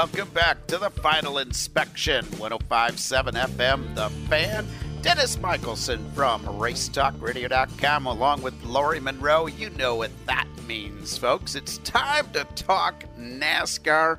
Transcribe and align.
Welcome 0.00 0.30
back 0.30 0.66
to 0.68 0.78
the 0.78 0.88
final 0.88 1.36
inspection. 1.36 2.24
1057 2.38 3.34
FM, 3.34 3.94
The 3.94 4.08
Fan. 4.30 4.66
Dennis 5.02 5.38
Michelson 5.38 6.10
from 6.12 6.42
RaceTalkRadio.com 6.46 8.06
along 8.06 8.40
with 8.40 8.54
Laurie 8.64 8.98
Monroe. 8.98 9.46
You 9.46 9.68
know 9.68 9.96
what 9.96 10.10
that 10.24 10.46
means, 10.66 11.18
folks. 11.18 11.54
It's 11.54 11.76
time 11.78 12.32
to 12.32 12.44
talk 12.54 13.04
NASCAR. 13.18 14.16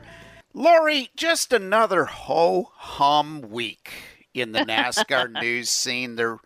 Laurie, 0.54 1.10
just 1.16 1.52
another 1.52 2.06
ho 2.06 2.70
hum 2.76 3.42
week 3.50 3.92
in 4.36 4.52
the 4.52 4.60
NASCAR 4.60 5.32
news 5.42 5.72
scene. 5.72 6.16
There, 6.16 6.38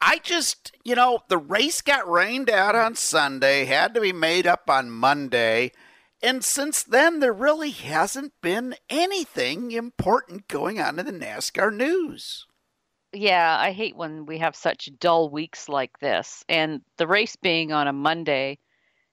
I 0.00 0.20
just, 0.22 0.70
you 0.84 0.94
know, 0.94 1.24
the 1.26 1.38
race 1.38 1.80
got 1.80 2.08
rained 2.08 2.48
out 2.48 2.76
on 2.76 2.94
Sunday, 2.94 3.64
had 3.64 3.92
to 3.94 4.00
be 4.00 4.12
made 4.12 4.46
up 4.46 4.70
on 4.70 4.88
Monday. 4.88 5.72
And 6.22 6.44
since 6.44 6.82
then, 6.82 7.20
there 7.20 7.32
really 7.32 7.70
hasn't 7.70 8.32
been 8.42 8.74
anything 8.90 9.70
important 9.70 10.48
going 10.48 10.80
on 10.80 10.98
in 10.98 11.06
the 11.06 11.12
NASCAR 11.12 11.72
news. 11.74 12.46
Yeah, 13.12 13.56
I 13.58 13.72
hate 13.72 13.96
when 13.96 14.26
we 14.26 14.38
have 14.38 14.56
such 14.56 14.90
dull 14.98 15.30
weeks 15.30 15.68
like 15.68 15.98
this. 16.00 16.44
And 16.48 16.82
the 16.96 17.06
race 17.06 17.36
being 17.36 17.72
on 17.72 17.86
a 17.86 17.92
Monday 17.92 18.58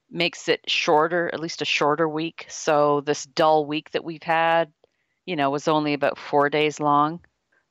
makes 0.10 0.50
it 0.50 0.62
shorter, 0.68 1.30
at 1.32 1.40
least 1.40 1.62
a 1.62 1.66
shorter 1.66 2.10
week. 2.10 2.46
So 2.50 3.02
this 3.02 3.26
dull 3.26 3.66
week 3.66 3.92
that 3.92 4.04
we've 4.04 4.24
had, 4.24 4.72
you 5.26 5.36
know, 5.36 5.50
was 5.50 5.68
only 5.68 5.94
about 5.94 6.18
four 6.18 6.50
days 6.50 6.80
long. 6.80 7.20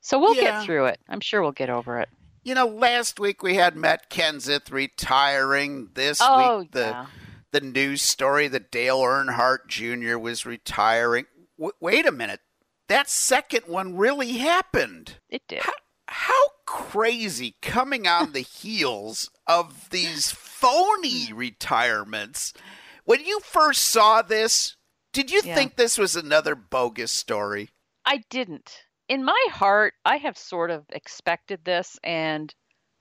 So 0.01 0.19
we'll 0.19 0.35
yeah. 0.35 0.59
get 0.59 0.65
through 0.65 0.85
it. 0.85 0.99
I'm 1.09 1.19
sure 1.19 1.41
we'll 1.41 1.51
get 1.51 1.69
over 1.69 1.99
it. 1.99 2.09
You 2.43 2.53
know, 2.55 2.67
last 2.67 3.19
week 3.19 3.43
we 3.43 3.55
had 3.55 3.75
Matt 3.75 4.09
Kenseth 4.09 4.71
retiring. 4.71 5.89
This 5.93 6.19
oh, 6.21 6.59
week 6.59 6.71
the 6.71 6.79
yeah. 6.79 7.05
The 7.55 7.61
news 7.61 8.01
story 8.01 8.49
that 8.49 8.69
Dale 8.69 8.99
Earnhardt 8.99 9.67
Jr. 9.69 10.17
was 10.17 10.45
retiring. 10.45 11.23
W- 11.57 11.71
wait 11.79 12.05
a 12.05 12.11
minute, 12.11 12.41
that 12.89 13.09
second 13.09 13.61
one 13.67 13.95
really 13.95 14.33
happened. 14.33 15.19
It 15.29 15.43
did. 15.47 15.61
How, 15.61 15.71
how 16.09 16.47
crazy 16.65 17.55
coming 17.61 18.07
on 18.07 18.33
the 18.33 18.41
heels 18.41 19.31
of 19.47 19.89
these 19.89 20.31
phony 20.31 21.31
retirements. 21.31 22.51
When 23.05 23.23
you 23.23 23.39
first 23.39 23.83
saw 23.83 24.21
this, 24.21 24.75
did 25.13 25.31
you 25.31 25.39
yeah. 25.45 25.55
think 25.55 25.77
this 25.77 25.97
was 25.97 26.17
another 26.17 26.55
bogus 26.55 27.13
story? 27.13 27.69
I 28.05 28.23
didn't. 28.29 28.81
In 29.07 29.23
my 29.23 29.47
heart, 29.49 29.93
I 30.03 30.17
have 30.17 30.37
sort 30.37 30.71
of 30.71 30.83
expected 30.89 31.63
this, 31.63 31.97
and 32.03 32.53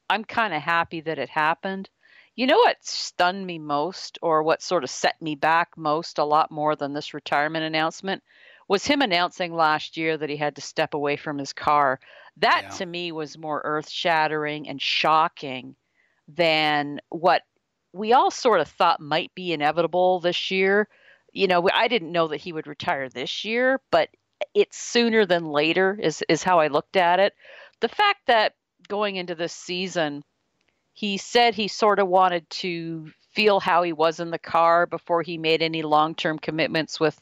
I'm 0.08 0.22
kind 0.22 0.54
of 0.54 0.62
happy 0.62 1.00
that 1.00 1.18
it 1.18 1.30
happened. 1.30 1.90
You 2.36 2.46
know 2.46 2.58
what 2.58 2.84
stunned 2.84 3.46
me 3.46 3.58
most, 3.58 4.18
or 4.20 4.42
what 4.42 4.62
sort 4.62 4.84
of 4.84 4.90
set 4.90 5.20
me 5.22 5.34
back 5.36 5.76
most, 5.76 6.18
a 6.18 6.24
lot 6.24 6.50
more 6.50 6.74
than 6.74 6.92
this 6.92 7.14
retirement 7.14 7.64
announcement, 7.64 8.22
was 8.68 8.84
him 8.84 9.02
announcing 9.02 9.54
last 9.54 9.96
year 9.96 10.16
that 10.16 10.30
he 10.30 10.36
had 10.36 10.56
to 10.56 10.62
step 10.62 10.94
away 10.94 11.16
from 11.16 11.38
his 11.38 11.52
car. 11.52 12.00
That 12.38 12.62
yeah. 12.64 12.70
to 12.70 12.86
me 12.86 13.12
was 13.12 13.38
more 13.38 13.60
earth 13.64 13.88
shattering 13.88 14.68
and 14.68 14.80
shocking 14.80 15.76
than 16.28 17.00
what 17.10 17.42
we 17.92 18.12
all 18.12 18.30
sort 18.30 18.60
of 18.60 18.68
thought 18.68 19.00
might 19.00 19.32
be 19.34 19.52
inevitable 19.52 20.18
this 20.20 20.50
year. 20.50 20.88
You 21.32 21.46
know, 21.46 21.68
I 21.72 21.88
didn't 21.88 22.12
know 22.12 22.28
that 22.28 22.40
he 22.40 22.52
would 22.52 22.66
retire 22.66 23.08
this 23.08 23.44
year, 23.44 23.80
but 23.90 24.08
it's 24.54 24.76
sooner 24.76 25.26
than 25.26 25.46
later 25.46 25.98
is 26.00 26.22
is 26.28 26.42
how 26.42 26.58
I 26.58 26.66
looked 26.66 26.96
at 26.96 27.20
it. 27.20 27.34
The 27.80 27.88
fact 27.88 28.20
that 28.26 28.54
going 28.88 29.16
into 29.16 29.34
this 29.34 29.52
season, 29.52 30.24
he 30.94 31.18
said 31.18 31.54
he 31.54 31.68
sort 31.68 31.98
of 31.98 32.08
wanted 32.08 32.48
to 32.48 33.10
feel 33.32 33.58
how 33.58 33.82
he 33.82 33.92
was 33.92 34.20
in 34.20 34.30
the 34.30 34.38
car 34.38 34.86
before 34.86 35.20
he 35.20 35.36
made 35.36 35.60
any 35.60 35.82
long-term 35.82 36.38
commitments 36.38 37.00
with 37.00 37.20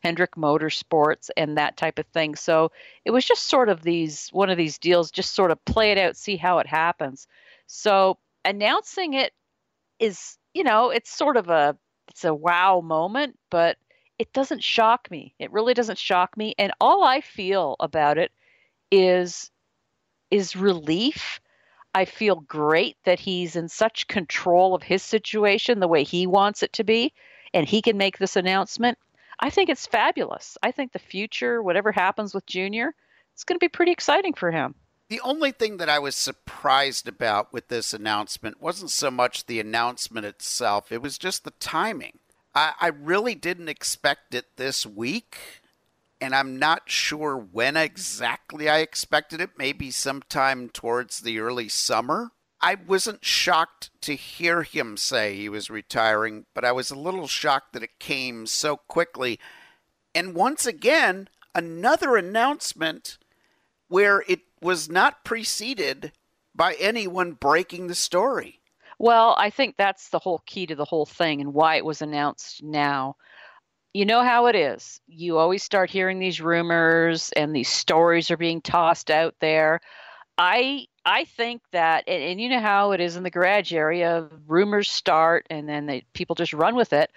Hendrick 0.00 0.36
Motorsports 0.36 1.28
and 1.36 1.58
that 1.58 1.76
type 1.76 1.98
of 1.98 2.06
thing. 2.06 2.36
So 2.36 2.70
it 3.04 3.10
was 3.10 3.24
just 3.24 3.48
sort 3.48 3.68
of 3.68 3.82
these 3.82 4.28
one 4.30 4.48
of 4.48 4.56
these 4.56 4.78
deals, 4.78 5.10
just 5.10 5.34
sort 5.34 5.50
of 5.50 5.62
play 5.64 5.90
it 5.90 5.98
out, 5.98 6.16
see 6.16 6.36
how 6.36 6.60
it 6.60 6.68
happens. 6.68 7.26
So 7.66 8.16
announcing 8.44 9.14
it 9.14 9.32
is, 9.98 10.38
you 10.54 10.62
know, 10.62 10.90
it's 10.90 11.10
sort 11.10 11.36
of 11.36 11.50
a 11.50 11.76
it's 12.08 12.24
a 12.24 12.32
wow 12.32 12.80
moment, 12.80 13.36
but 13.50 13.76
it 14.20 14.32
doesn't 14.32 14.62
shock 14.62 15.10
me. 15.10 15.34
It 15.40 15.50
really 15.50 15.74
doesn't 15.74 15.98
shock 15.98 16.36
me, 16.36 16.54
and 16.58 16.72
all 16.80 17.02
I 17.02 17.20
feel 17.20 17.74
about 17.80 18.18
it 18.18 18.30
is 18.92 19.50
is 20.30 20.54
relief. 20.54 21.40
I 21.94 22.04
feel 22.04 22.36
great 22.36 22.96
that 23.04 23.18
he's 23.18 23.56
in 23.56 23.68
such 23.68 24.06
control 24.06 24.74
of 24.74 24.82
his 24.82 25.02
situation 25.02 25.80
the 25.80 25.88
way 25.88 26.04
he 26.04 26.26
wants 26.26 26.62
it 26.62 26.72
to 26.74 26.84
be, 26.84 27.12
and 27.52 27.66
he 27.66 27.82
can 27.82 27.96
make 27.96 28.18
this 28.18 28.36
announcement. 28.36 28.98
I 29.40 29.50
think 29.50 29.68
it's 29.70 29.86
fabulous. 29.86 30.56
I 30.62 30.70
think 30.70 30.92
the 30.92 30.98
future, 30.98 31.62
whatever 31.62 31.90
happens 31.90 32.34
with 32.34 32.46
Junior, 32.46 32.94
it's 33.32 33.44
going 33.44 33.56
to 33.56 33.64
be 33.64 33.68
pretty 33.68 33.92
exciting 33.92 34.34
for 34.34 34.50
him. 34.50 34.74
The 35.08 35.20
only 35.22 35.50
thing 35.50 35.78
that 35.78 35.88
I 35.88 35.98
was 35.98 36.14
surprised 36.14 37.08
about 37.08 37.52
with 37.52 37.66
this 37.66 37.92
announcement 37.92 38.60
wasn't 38.60 38.92
so 38.92 39.10
much 39.10 39.46
the 39.46 39.58
announcement 39.58 40.26
itself, 40.26 40.92
it 40.92 41.02
was 41.02 41.18
just 41.18 41.42
the 41.42 41.52
timing. 41.58 42.20
I, 42.54 42.74
I 42.80 42.88
really 42.88 43.34
didn't 43.34 43.68
expect 43.68 44.34
it 44.34 44.56
this 44.56 44.86
week, 44.86 45.59
and 46.20 46.34
I'm 46.34 46.58
not 46.58 46.82
sure 46.90 47.36
when 47.36 47.76
exactly 47.76 48.68
I 48.68 48.78
expected 48.78 49.40
it, 49.40 49.50
maybe 49.56 49.90
sometime 49.90 50.68
towards 50.68 51.20
the 51.20 51.38
early 51.40 51.68
summer. 51.68 52.32
I 52.60 52.74
wasn't 52.74 53.24
shocked 53.24 53.90
to 54.02 54.14
hear 54.14 54.62
him 54.62 54.96
say 54.98 55.34
he 55.34 55.48
was 55.48 55.70
retiring, 55.70 56.44
but 56.54 56.64
I 56.64 56.72
was 56.72 56.90
a 56.90 56.98
little 56.98 57.26
shocked 57.26 57.72
that 57.72 57.82
it 57.82 57.98
came 57.98 58.46
so 58.46 58.76
quickly. 58.76 59.40
And 60.14 60.34
once 60.34 60.66
again, 60.66 61.28
another 61.54 62.16
announcement 62.16 63.16
where 63.88 64.22
it 64.28 64.40
was 64.60 64.90
not 64.90 65.24
preceded 65.24 66.12
by 66.54 66.74
anyone 66.74 67.32
breaking 67.32 67.86
the 67.86 67.94
story. 67.94 68.60
Well, 68.98 69.34
I 69.38 69.48
think 69.48 69.76
that's 69.78 70.10
the 70.10 70.18
whole 70.18 70.42
key 70.44 70.66
to 70.66 70.74
the 70.74 70.84
whole 70.84 71.06
thing 71.06 71.40
and 71.40 71.54
why 71.54 71.76
it 71.76 71.84
was 71.86 72.02
announced 72.02 72.62
now. 72.62 73.16
You 73.92 74.04
know 74.04 74.22
how 74.22 74.46
it 74.46 74.54
is. 74.54 75.00
You 75.08 75.38
always 75.38 75.62
start 75.62 75.90
hearing 75.90 76.18
these 76.18 76.40
rumors 76.40 77.30
and 77.32 77.54
these 77.54 77.68
stories 77.68 78.30
are 78.30 78.36
being 78.36 78.60
tossed 78.60 79.10
out 79.10 79.34
there. 79.40 79.80
I 80.38 80.86
I 81.04 81.24
think 81.24 81.62
that 81.72 82.04
and, 82.06 82.22
and 82.22 82.40
you 82.40 82.48
know 82.48 82.60
how 82.60 82.92
it 82.92 83.00
is 83.00 83.16
in 83.16 83.24
the 83.24 83.30
garage 83.30 83.72
area, 83.72 84.28
rumors 84.46 84.90
start 84.90 85.46
and 85.50 85.68
then 85.68 85.86
they, 85.86 86.04
people 86.12 86.34
just 86.34 86.52
run 86.52 86.76
with 86.76 86.92
it. 86.92 87.10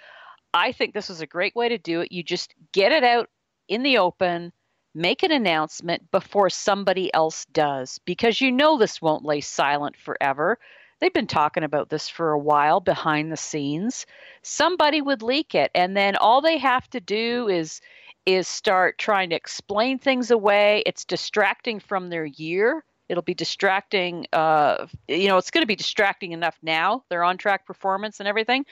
I 0.54 0.72
think 0.72 0.94
this 0.94 1.10
is 1.10 1.22
a 1.22 1.28
great 1.28 1.56
way 1.56 1.70
to 1.70 1.78
do 1.78 2.02
it. 2.02 2.12
You 2.12 2.24
just 2.24 2.54
get 2.72 2.92
it 2.92 3.04
out 3.04 3.30
in 3.68 3.84
the 3.84 3.98
open 3.98 4.52
make 4.96 5.24
an 5.24 5.32
announcement 5.32 6.12
before 6.12 6.50
somebody 6.50 7.14
else 7.14 7.46
does 7.46 8.00
because 8.06 8.42
you 8.42 8.52
know 8.52 8.78
this 8.78 9.02
won't 9.02 9.26
lay 9.26 9.42
silent 9.42 9.98
forever. 9.98 10.60
They've 11.04 11.12
been 11.12 11.28
talking 11.28 11.66
about 11.66 11.90
this 11.90 12.08
for 12.08 12.32
a 12.32 12.40
while 12.40 12.80
behind 12.80 13.30
the 13.30 13.36
scenes. 13.36 14.06
Somebody 14.42 15.02
would 15.02 15.22
leak 15.22 15.54
it 15.54 15.70
and 15.76 15.98
then 15.98 16.16
all 16.16 16.40
they 16.40 16.58
have 16.60 16.90
to 16.92 17.02
do 17.02 17.50
is 17.50 17.82
is 18.26 18.48
start 18.48 18.98
trying 19.00 19.32
to 19.32 19.36
explain 19.36 20.00
things 20.00 20.32
away. 20.32 20.82
It's 20.86 21.04
distracting 21.04 21.82
from 21.82 22.08
their 22.08 22.24
year. 22.24 22.86
It'll 23.10 23.22
be 23.22 23.34
distracting 23.34 24.28
uh 24.32 24.88
you 25.10 25.28
know, 25.28 25.36
it's 25.36 25.52
going 25.52 25.64
to 25.64 25.68
be 25.68 25.76
distracting 25.76 26.32
enough 26.32 26.58
now. 26.64 27.04
Their 27.10 27.26
on 27.26 27.38
track 27.38 27.66
performance 27.66 28.22
and 28.22 28.28
everything. 28.30 28.66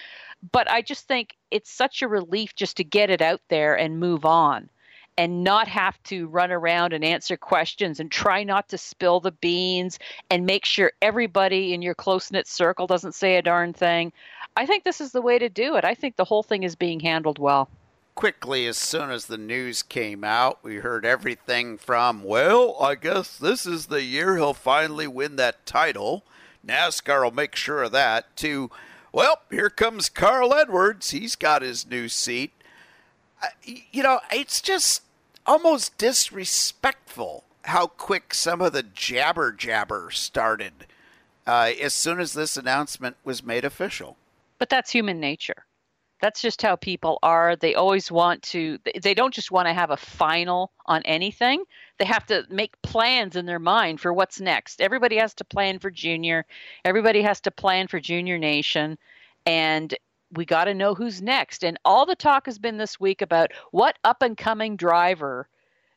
But 0.53 0.71
I 0.71 0.83
just 0.83 1.09
think 1.09 1.35
it's 1.51 1.69
such 1.69 2.01
a 2.01 2.07
relief 2.07 2.55
just 2.55 2.77
to 2.77 2.85
get 2.85 3.09
it 3.09 3.21
out 3.21 3.41
there 3.49 3.77
and 3.77 3.99
move 3.99 4.23
on 4.23 4.69
and 5.21 5.43
not 5.43 5.67
have 5.67 6.01
to 6.01 6.25
run 6.29 6.51
around 6.51 6.93
and 6.93 7.05
answer 7.05 7.37
questions 7.37 7.99
and 7.99 8.09
try 8.09 8.43
not 8.43 8.67
to 8.67 8.75
spill 8.75 9.19
the 9.19 9.31
beans 9.33 9.99
and 10.31 10.47
make 10.47 10.65
sure 10.65 10.91
everybody 10.99 11.75
in 11.75 11.83
your 11.83 11.93
close 11.93 12.31
knit 12.31 12.47
circle 12.47 12.87
doesn't 12.87 13.13
say 13.13 13.37
a 13.37 13.41
darn 13.43 13.71
thing. 13.71 14.11
I 14.57 14.65
think 14.65 14.83
this 14.83 14.99
is 14.99 15.11
the 15.11 15.21
way 15.21 15.37
to 15.37 15.47
do 15.47 15.75
it. 15.75 15.85
I 15.85 15.93
think 15.93 16.15
the 16.15 16.25
whole 16.25 16.41
thing 16.41 16.63
is 16.63 16.75
being 16.75 16.99
handled 16.99 17.37
well. 17.37 17.69
Quickly, 18.15 18.65
as 18.65 18.77
soon 18.77 19.11
as 19.11 19.27
the 19.27 19.37
news 19.37 19.83
came 19.83 20.23
out, 20.23 20.57
we 20.63 20.77
heard 20.77 21.05
everything 21.05 21.77
from, 21.77 22.23
well, 22.23 22.75
I 22.81 22.95
guess 22.95 23.37
this 23.37 23.67
is 23.67 23.85
the 23.85 24.01
year 24.01 24.37
he'll 24.37 24.55
finally 24.55 25.05
win 25.05 25.35
that 25.35 25.67
title. 25.67 26.23
NASCAR 26.65 27.23
will 27.25 27.31
make 27.31 27.55
sure 27.55 27.83
of 27.83 27.91
that, 27.91 28.35
to, 28.37 28.71
Well, 29.11 29.41
here 29.51 29.69
comes 29.69 30.09
Carl 30.09 30.55
Edwards. 30.55 31.11
He's 31.11 31.35
got 31.35 31.61
his 31.61 31.87
new 31.87 32.09
seat. 32.09 32.53
You 33.91 34.01
know, 34.01 34.19
it's 34.31 34.61
just 34.61 35.03
almost 35.45 35.97
disrespectful 35.97 37.43
how 37.63 37.87
quick 37.87 38.33
some 38.33 38.61
of 38.61 38.73
the 38.73 38.83
jabber 38.83 39.51
jabber 39.51 40.09
started 40.11 40.73
uh, 41.45 41.71
as 41.81 41.93
soon 41.93 42.19
as 42.19 42.33
this 42.33 42.57
announcement 42.57 43.15
was 43.23 43.43
made 43.43 43.65
official. 43.65 44.17
But 44.57 44.69
that's 44.69 44.91
human 44.91 45.19
nature. 45.19 45.65
That's 46.21 46.41
just 46.41 46.61
how 46.61 46.75
people 46.75 47.17
are. 47.23 47.55
They 47.55 47.73
always 47.73 48.11
want 48.11 48.43
to, 48.43 48.77
they 49.01 49.15
don't 49.15 49.33
just 49.33 49.51
want 49.51 49.67
to 49.67 49.73
have 49.73 49.89
a 49.89 49.97
final 49.97 50.71
on 50.85 51.01
anything. 51.03 51.63
They 51.97 52.05
have 52.05 52.27
to 52.27 52.45
make 52.49 52.79
plans 52.83 53.35
in 53.35 53.47
their 53.47 53.59
mind 53.59 53.99
for 53.99 54.13
what's 54.13 54.39
next. 54.39 54.81
Everybody 54.81 55.17
has 55.17 55.33
to 55.35 55.43
plan 55.43 55.79
for 55.79 55.89
junior, 55.89 56.45
everybody 56.85 57.23
has 57.23 57.41
to 57.41 57.51
plan 57.51 57.87
for 57.87 57.99
junior 57.99 58.37
nation. 58.37 58.97
And 59.47 59.95
we 60.33 60.45
got 60.45 60.65
to 60.65 60.73
know 60.73 60.93
who's 60.95 61.21
next. 61.21 61.63
And 61.63 61.77
all 61.83 62.05
the 62.05 62.15
talk 62.15 62.45
has 62.45 62.57
been 62.57 62.77
this 62.77 62.99
week 62.99 63.21
about 63.21 63.51
what 63.71 63.97
up 64.03 64.21
and 64.21 64.37
coming 64.37 64.75
driver 64.75 65.47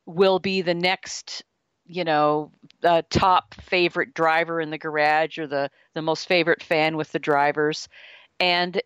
will 0.06 0.38
be 0.38 0.62
the 0.62 0.74
next 0.74 1.42
you 1.86 2.04
know 2.04 2.50
uh, 2.82 3.02
top 3.10 3.54
favorite 3.60 4.14
driver 4.14 4.60
in 4.60 4.70
the 4.70 4.78
garage 4.78 5.38
or 5.38 5.46
the 5.46 5.70
the 5.94 6.02
most 6.02 6.26
favorite 6.26 6.62
fan 6.62 6.96
with 6.96 7.12
the 7.12 7.18
drivers. 7.18 7.88
And 8.40 8.80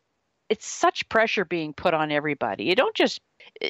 it's 0.49 0.67
such 0.67 1.09
pressure 1.09 1.45
being 1.45 1.73
put 1.73 1.95
on 1.95 2.11
everybody. 2.11 2.65
You 2.65 2.75
don't 2.75 2.97
just 2.97 3.21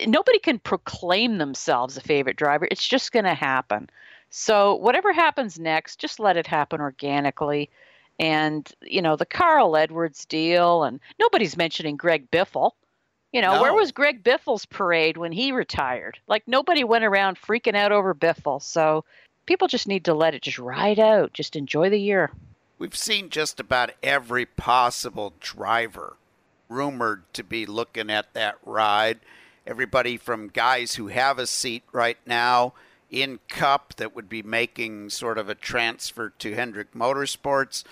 nobody 0.07 0.39
can 0.39 0.59
proclaim 0.59 1.39
themselves 1.39 1.97
a 1.97 2.01
favorite 2.01 2.37
driver. 2.37 2.69
It's 2.71 2.87
just 2.87 3.13
going 3.13 3.25
to 3.25 3.35
happen. 3.35 3.89
So 4.31 4.75
whatever 4.77 5.13
happens 5.13 5.59
next 5.59 6.01
just 6.01 6.21
let 6.21 6.37
it 6.37 6.47
happen 6.47 6.81
organically 6.81 7.71
and 8.19 8.73
you 8.83 9.01
know 9.01 9.17
the 9.17 9.27
carl 9.27 9.77
edwards 9.77 10.25
deal 10.25 10.83
and 10.85 11.01
nobody's 11.19 11.57
mentioning 11.57 11.97
greg 11.97 12.31
biffle 12.31 12.73
you 13.33 13.43
know, 13.43 13.57
no. 13.57 13.63
where 13.63 13.75
was 13.75 13.93
Greg 13.93 14.25
Biffle's 14.25 14.65
parade 14.65 15.19
when 15.19 15.33
he 15.33 15.53
retired? 15.53 16.19
Like 16.29 16.45
nobody 16.47 16.83
went 16.83 17.05
around 17.05 17.39
freaking 17.39 17.77
out 17.77 17.93
over 17.93 18.15
Biffle. 18.15 18.63
So 18.63 19.05
people 19.47 19.69
just 19.69 19.87
need 19.87 20.07
to 20.07 20.15
let 20.15 20.35
it 20.35 20.43
just 20.43 20.59
ride 20.59 20.99
out, 20.99 21.35
just 21.35 21.55
enjoy 21.55 21.91
the 21.91 22.01
year. 22.01 22.31
We've 22.79 22.97
seen 22.97 23.29
just 23.29 23.61
about 23.61 23.91
every 24.03 24.47
possible 24.47 25.35
driver 25.41 26.17
rumored 26.69 27.25
to 27.35 27.43
be 27.43 27.67
looking 27.67 28.09
at 28.09 28.33
that 28.35 28.57
ride. 28.65 29.19
Everybody 29.67 30.17
from 30.17 30.49
guys 30.49 30.95
who 30.95 31.09
have 31.09 31.39
a 31.39 31.47
seat 31.47 31.83
right 31.93 32.19
now 32.25 32.73
in 33.11 33.41
Cup 33.49 33.95
that 33.97 34.15
would 34.15 34.29
be 34.29 34.43
making 34.43 35.11
sort 35.11 35.39
of 35.39 35.49
a 35.49 35.55
transfer 35.55 36.31
to 36.39 36.55
Hendrick 36.55 36.93
Motorsports. 36.93 37.85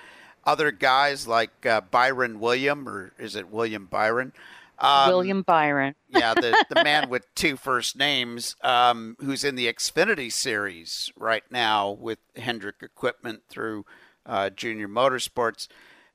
Other 0.47 0.71
guys 0.71 1.27
like 1.27 1.67
uh, 1.67 1.81
Byron 1.81 2.39
William, 2.41 2.89
or 2.89 3.13
is 3.19 3.35
it 3.35 3.51
William 3.51 3.87
Byron? 3.87 4.33
Um, 4.79 5.09
William 5.09 5.43
Byron. 5.43 5.95
yeah, 6.09 6.35
the, 6.35 6.65
the 6.69 6.85
man 6.85 7.09
with 7.09 7.27
two 7.35 7.57
first 7.57 7.97
names, 7.97 8.57
um, 8.63 9.17
who's 9.21 9.43
in 9.43 9.57
the 9.57 9.67
Xfinity 9.67 10.33
series 10.33 11.13
right 11.17 11.45
now 11.51 11.91
with 11.91 12.19
Hendrick 12.37 12.77
Equipment 12.83 13.43
through 13.49 13.85
uh, 14.25 14.51
Junior 14.51 14.89
Motorsports. 14.89 15.69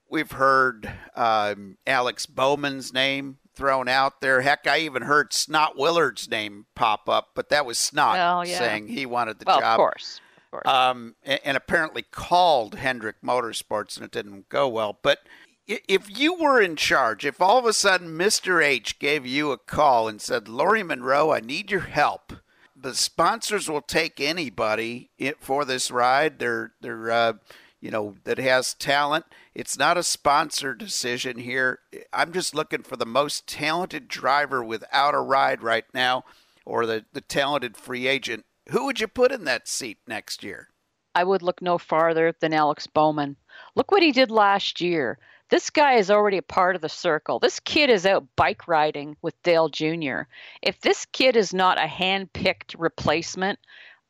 We've 0.10 0.32
heard 0.32 0.92
um, 1.16 1.78
Alex 1.88 2.26
Bowman's 2.26 2.94
name 2.94 3.38
thrown 3.56 3.88
out 3.88 4.22
there. 4.22 4.42
Heck, 4.42 4.68
I 4.68 4.80
even 4.80 5.04
heard 5.04 5.34
Snot 5.34 5.78
Willard's 5.78 6.30
name 6.30 6.66
pop 6.76 7.10
up, 7.10 7.30
but 7.34 7.50
that 7.50 7.66
was 7.66 7.78
Snot 7.78 8.14
well, 8.14 8.46
yeah. 8.46 8.60
saying 8.60 8.88
he 8.88 9.06
wanted 9.06 9.40
the 9.40 9.46
well, 9.48 9.60
job. 9.60 9.74
Of 9.74 9.78
course. 9.78 10.22
Course. 10.52 10.68
Um, 10.68 11.16
and, 11.24 11.40
and 11.46 11.58
apparently 11.58 12.04
called 12.04 12.76
Hendrick 12.76 13.22
Motorsports, 13.24 13.96
and 13.96 14.06
it 14.06 14.12
didn't 14.12 14.50
go 14.50 14.68
well. 14.68 15.00
But 15.02 15.20
if 15.66 16.20
you 16.20 16.34
were 16.34 16.62
in 16.62 16.76
charge, 16.76 17.26
if 17.26 17.42
all 17.42 17.58
of 17.58 17.66
a 17.66 17.74
sudden 17.74 18.10
Mr. 18.10 18.64
H 18.64 19.00
gave 19.00 19.26
you 19.26 19.52
a 19.52 19.58
call 19.58 20.08
and 20.08 20.22
said, 20.22 20.48
Laurie 20.48 20.84
Monroe, 20.84 21.32
I 21.32 21.40
need 21.40 21.72
your 21.72 21.82
help. 21.82 22.34
The 22.76 22.96
sponsors 22.96 23.70
will 23.70 23.82
take 23.82 24.20
anybody 24.20 25.10
for 25.40 25.66
this 25.66 25.92
ride. 25.92 26.40
They're 26.40 26.74
they're 26.82 27.12
uh, 27.12 27.34
you 27.80 27.92
know 27.92 28.16
that 28.24 28.40
has 28.40 28.74
talent. 28.74 29.26
It's 29.54 29.78
not 29.78 29.98
a 29.98 30.04
sponsor 30.04 30.74
decision 30.74 31.38
here. 31.38 31.80
I'm 32.12 32.34
just 32.34 32.56
looking 32.56 32.82
for 32.82 32.96
the 32.96 33.06
most 33.06 33.46
talented 33.46 34.08
driver 34.08 34.64
without 34.64 35.14
a 35.14 35.20
ride 35.20 35.62
right 35.62 35.86
now, 35.94 36.26
or 36.66 36.88
the 36.88 37.06
the 37.14 37.22
talented 37.22 37.78
free 37.78 38.08
agent. 38.08 38.46
Who 38.70 38.86
would 38.86 39.00
you 39.00 39.08
put 39.08 39.32
in 39.32 39.46
that 39.46 39.68
seat 39.68 39.98
next 40.08 40.44
year? 40.44 40.70
I 41.14 41.24
would 41.24 41.42
look 41.42 41.62
no 41.62 41.78
farther 41.78 42.34
than 42.40 42.54
Alex 42.54 42.88
Bowman. 42.88 43.36
Look 43.76 43.92
what 43.92 44.04
he 44.04 44.12
did 44.12 44.32
last 44.32 44.80
year. 44.80 45.20
This 45.50 45.70
guy 45.70 45.96
is 45.96 46.10
already 46.10 46.38
a 46.38 46.44
part 46.44 46.76
of 46.76 46.82
the 46.82 46.88
circle. 46.88 47.40
This 47.40 47.60
kid 47.60 47.90
is 47.90 48.06
out 48.06 48.26
bike 48.38 48.68
riding 48.70 49.18
with 49.22 49.42
Dale 49.44 49.68
Jr. 49.68 50.22
If 50.62 50.80
this 50.80 51.06
kid 51.08 51.36
is 51.36 51.54
not 51.54 51.78
a 51.78 51.88
hand 51.88 52.32
picked 52.32 52.76
replacement, 52.76 53.60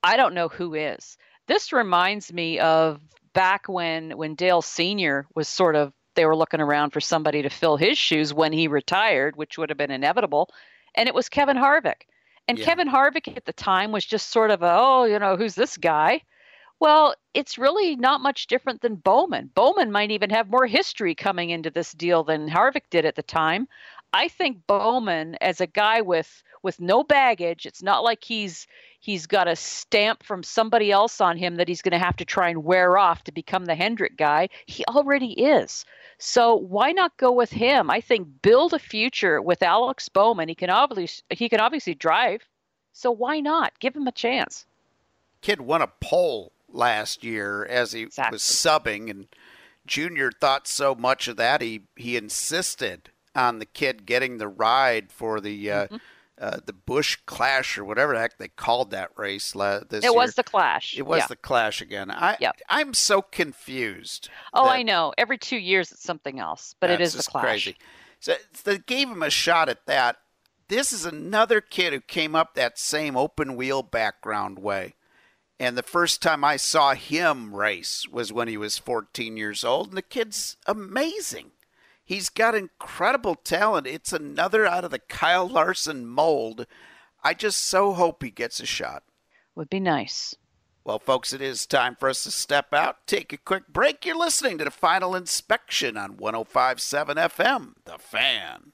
I 0.03 0.18
don't 0.18 0.36
know 0.36 0.50
who 0.50 0.75
is. 0.75 1.18
This 1.48 1.74
reminds 1.74 2.31
me 2.31 2.59
of 2.59 3.01
back 3.33 3.68
when 3.68 4.12
when 4.12 4.36
Dale 4.36 4.62
Sr. 4.62 5.25
was 5.33 5.48
sort 5.48 5.75
of 5.75 5.94
they 6.13 6.25
were 6.25 6.36
looking 6.36 6.62
around 6.62 6.92
for 6.92 7.01
somebody 7.01 7.42
to 7.42 7.50
fill 7.50 7.77
his 7.77 7.98
shoes 7.98 8.33
when 8.33 8.53
he 8.53 8.68
retired, 8.68 9.36
which 9.36 9.57
would 9.57 9.69
have 9.69 9.77
been 9.77 9.92
inevitable, 9.92 10.50
and 10.94 11.07
it 11.07 11.15
was 11.15 11.30
Kevin 11.30 11.57
Harvick. 11.57 12.06
And 12.48 12.58
yeah. 12.58 12.66
Kevin 12.66 12.90
Harvick 12.90 13.36
at 13.36 13.46
the 13.46 13.54
time 13.54 13.92
was 13.92 14.06
just 14.06 14.30
sort 14.30 14.52
of 14.52 14.62
a, 14.62 14.76
oh, 14.78 15.04
you 15.06 15.20
know, 15.20 15.38
who's 15.38 15.56
this 15.56 15.78
guy? 15.78 16.22
Well, 16.80 17.14
it's 17.36 17.60
really 17.60 17.96
not 17.96 18.22
much 18.22 18.48
different 18.48 18.82
than 18.82 18.96
Bowman. 18.96 19.52
Bowman 19.54 19.92
might 19.92 20.12
even 20.12 20.32
have 20.32 20.50
more 20.50 20.66
history 20.66 21.14
coming 21.14 21.52
into 21.52 21.70
this 21.70 21.92
deal 21.92 22.24
than 22.24 22.50
Harvick 22.50 22.90
did 22.90 23.06
at 23.06 23.16
the 23.16 23.24
time. 23.24 23.68
I 24.14 24.28
think 24.28 24.66
Bowman, 24.68 25.38
as 25.42 25.62
a 25.62 25.68
guy 25.68 26.02
with 26.02 26.44
with 26.64 26.80
no 26.80 27.04
baggage, 27.04 27.66
it's 27.66 27.82
not 27.82 28.04
like 28.04 28.24
he's 28.24 28.68
he's 29.00 29.26
got 29.26 29.48
a 29.48 29.56
stamp 29.56 30.24
from 30.24 30.44
somebody 30.44 30.92
else 30.92 31.22
on 31.22 31.38
him 31.38 31.56
that 31.56 31.68
he's 31.68 31.82
going 31.82 31.94
to 31.94 32.06
have 32.06 32.18
to 32.18 32.26
try 32.26 32.50
and 32.50 32.64
wear 32.64 32.98
off 32.98 33.24
to 33.24 33.32
become 33.32 33.66
the 33.66 33.76
Hendrick 33.76 34.18
guy. 34.18 34.50
He 34.66 34.84
already 34.86 35.32
is. 35.32 35.86
So 36.24 36.54
why 36.56 36.92
not 36.92 37.18
go 37.18 37.32
with 37.32 37.52
him? 37.52 37.90
I 37.90 38.00
think 38.00 38.44
build 38.44 38.76
a 38.76 38.80
future 38.80 39.42
with 39.42 39.64
Alex 39.64 40.08
Bowman. 40.08 40.50
He 40.50 40.56
can 40.56 40.70
obviously 40.70 41.24
he 41.32 41.50
can 41.50 41.60
obviously 41.60 41.96
drive. 41.96 42.48
So 42.94 43.10
why 43.10 43.40
not? 43.40 43.74
Give 43.80 43.96
him 43.96 44.06
a 44.06 44.12
chance. 44.12 44.68
Kid 45.42 45.62
won 45.62 45.82
a 45.82 45.88
pole 45.88 46.52
last 46.72 47.24
year 47.24 47.66
as 47.66 47.94
he 47.94 48.04
exactly. 48.04 48.36
was 48.36 48.44
subbing, 48.44 49.10
and 49.10 49.28
Junior 49.88 50.32
thought 50.32 50.68
so 50.68 50.94
much 50.94 51.28
of 51.28 51.38
that 51.38 51.60
he 51.62 51.82
he 51.96 52.16
insisted 52.16 53.10
on 53.34 53.58
the 53.58 53.66
kid 53.66 54.06
getting 54.06 54.38
the 54.38 54.48
ride 54.48 55.12
for 55.12 55.42
the 55.42 55.72
uh, 55.72 55.86
mm-hmm. 55.86 55.96
Uh, 56.40 56.60
the 56.66 56.74
Busch 56.74 57.18
Clash 57.28 57.78
or 57.78 57.86
whatever 57.86 58.14
the 58.14 58.20
heck 58.20 58.38
they 58.40 58.48
called 58.48 58.92
that 58.92 59.12
race 59.16 59.54
la- 59.54 59.82
this 59.82 60.04
it 60.04 60.08
year. 60.08 60.14
was 60.14 60.34
the 60.34 60.44
Clash. 60.44 60.98
It 60.98 61.06
was 61.06 61.20
yeah. 61.20 61.28
the 61.28 61.36
Clash 61.36 61.82
again. 61.82 62.10
I 62.10 62.38
yep. 62.40 62.58
I'm 62.68 62.94
so 62.96 63.22
confused. 63.22 64.30
Oh, 64.54 64.68
I 64.68 64.82
know. 64.82 65.14
Every 65.20 65.38
two 65.38 65.58
years 65.58 65.92
it's 65.92 66.02
something 66.02 66.40
else, 66.40 66.74
but 66.80 66.90
it 66.90 67.00
is 67.00 67.14
the 67.14 67.24
Clash. 67.24 67.44
Crazy. 67.44 67.78
So 68.20 68.36
they 68.64 68.80
gave 68.80 69.10
him 69.10 69.22
a 69.22 69.30
shot 69.30 69.70
at 69.70 69.86
that. 69.86 70.18
This 70.68 70.94
is 70.94 71.06
another 71.06 71.60
kid 71.60 71.92
who 71.92 72.00
came 72.00 72.36
up 72.36 72.56
that 72.56 72.80
same 72.80 73.18
open 73.18 73.56
wheel 73.56 73.84
background 73.84 74.58
way. 74.58 74.96
And 75.60 75.78
the 75.78 75.84
first 75.84 76.24
time 76.24 76.44
I 76.44 76.58
saw 76.58 76.96
him 76.96 77.54
race 77.54 78.08
was 78.08 78.34
when 78.34 78.48
he 78.48 78.58
was 78.58 78.80
14 78.80 79.38
years 79.38 79.64
old. 79.64 79.90
And 79.90 79.98
the 79.98 80.02
kid's 80.02 80.58
amazing. 80.66 81.52
He's 82.03 82.29
got 82.29 82.55
incredible 82.55 83.36
talent. 83.36 83.88
It's 83.88 84.12
another 84.12 84.65
out 84.65 84.84
of 84.84 84.91
the 84.91 85.00
Kyle 85.00 85.48
Larson 85.48 86.05
mold. 86.05 86.65
I 87.24 87.34
just 87.34 87.60
so 87.63 87.93
hope 87.93 88.24
he 88.24 88.31
gets 88.31 88.60
a 88.60 88.65
shot. 88.65 89.03
Would 89.55 89.70
be 89.70 89.79
nice. 89.79 90.36
Well, 90.84 90.98
folks, 91.00 91.31
it 91.31 91.41
is 91.41 91.67
time 91.67 91.96
for 92.00 92.10
us 92.10 92.24
to 92.24 92.31
step 92.31 92.74
out, 92.74 93.05
take 93.05 93.31
a 93.31 93.38
quick 93.38 93.67
break. 93.67 94.03
You're 94.03 94.17
listening 94.17 94.58
to 94.58 94.63
the 94.63 94.72
final 94.72 95.15
inspection 95.15 95.96
on 95.96 96.17
1057 96.17 97.17
FM, 97.17 97.74
The 97.86 98.00
Fan. 98.00 98.74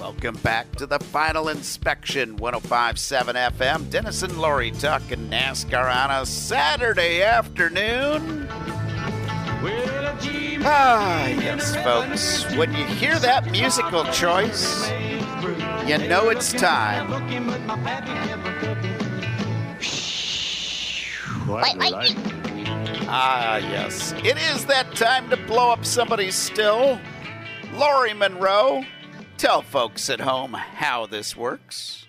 Welcome 0.00 0.36
back 0.36 0.74
to 0.76 0.86
the 0.86 0.98
final 0.98 1.50
inspection, 1.50 2.36
1057 2.38 3.36
FM. 3.36 3.90
Dennis 3.90 4.22
and 4.22 4.34
Laurie 4.38 4.70
talking 4.70 5.28
NASCAR 5.28 5.94
on 5.94 6.22
a 6.22 6.24
Saturday 6.24 7.22
afternoon. 7.22 8.48
Ah, 10.62 11.26
yes, 11.28 11.76
folks. 11.84 12.50
When 12.56 12.72
you 12.74 12.86
hear 12.86 13.18
that 13.18 13.50
musical 13.50 14.04
choice, 14.04 14.90
you 15.86 15.98
know 16.08 16.30
it's 16.30 16.54
time. 16.54 17.10
What? 21.46 21.76
Ah, 23.06 23.58
yes. 23.58 24.12
It 24.24 24.38
is 24.38 24.64
that 24.64 24.94
time 24.94 25.28
to 25.28 25.36
blow 25.36 25.70
up 25.70 25.84
somebody's 25.84 26.36
still. 26.36 26.98
Laurie 27.74 28.14
Monroe, 28.14 28.82
Tell 29.40 29.62
folks 29.62 30.10
at 30.10 30.20
home 30.20 30.52
how 30.52 31.06
this 31.06 31.34
works. 31.34 32.06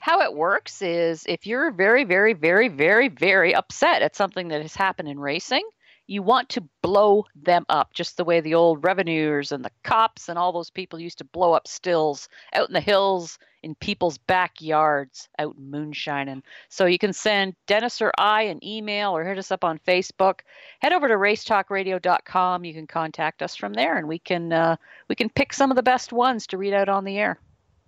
how 0.00 0.20
it 0.20 0.34
works 0.34 0.82
is 0.82 1.24
if 1.28 1.46
you're 1.46 1.70
very, 1.70 2.02
very, 2.02 2.32
very, 2.32 2.66
very, 2.66 3.06
very 3.06 3.54
upset 3.54 4.02
at 4.02 4.16
something 4.16 4.48
that 4.48 4.60
has 4.60 4.74
happened 4.74 5.08
in 5.08 5.20
racing, 5.20 5.62
you 6.08 6.24
want 6.24 6.48
to 6.48 6.68
blow 6.82 7.24
them 7.36 7.64
up, 7.68 7.94
just 7.94 8.16
the 8.16 8.24
way 8.24 8.40
the 8.40 8.54
old 8.54 8.82
revenuers 8.82 9.52
and 9.52 9.64
the 9.64 9.70
cops 9.84 10.28
and 10.28 10.36
all 10.36 10.50
those 10.50 10.70
people 10.70 10.98
used 10.98 11.18
to 11.18 11.24
blow 11.24 11.52
up 11.52 11.68
stills 11.68 12.28
out 12.52 12.66
in 12.66 12.72
the 12.74 12.80
hills 12.80 13.38
in 13.62 13.74
people's 13.76 14.18
backyards 14.18 15.28
out 15.38 15.56
moonshining. 15.58 16.42
So 16.68 16.86
you 16.86 16.98
can 16.98 17.12
send 17.12 17.54
Dennis 17.66 18.00
or 18.00 18.12
I 18.18 18.42
an 18.42 18.64
email 18.64 19.16
or 19.16 19.24
hit 19.24 19.38
us 19.38 19.50
up 19.50 19.64
on 19.64 19.78
Facebook. 19.78 20.40
Head 20.80 20.92
over 20.92 21.08
to 21.08 21.14
racetalkradio.com. 21.14 22.64
You 22.64 22.74
can 22.74 22.86
contact 22.86 23.42
us 23.42 23.56
from 23.56 23.72
there, 23.72 23.96
and 23.98 24.08
we 24.08 24.18
can 24.18 24.52
uh, 24.52 24.76
we 25.08 25.14
can 25.14 25.28
pick 25.28 25.52
some 25.52 25.70
of 25.70 25.76
the 25.76 25.82
best 25.82 26.12
ones 26.12 26.46
to 26.48 26.58
read 26.58 26.74
out 26.74 26.88
on 26.88 27.04
the 27.04 27.18
air. 27.18 27.38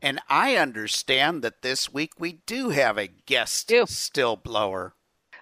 And 0.00 0.21
I 0.29 0.57
understand 0.57 1.43
that 1.43 1.62
this 1.62 1.93
week 1.93 2.14
we 2.19 2.41
do 2.45 2.71
have 2.71 2.99
a 2.99 3.07
guest 3.07 3.69
Do. 3.69 3.87
still 3.87 4.35
blower. 4.37 4.95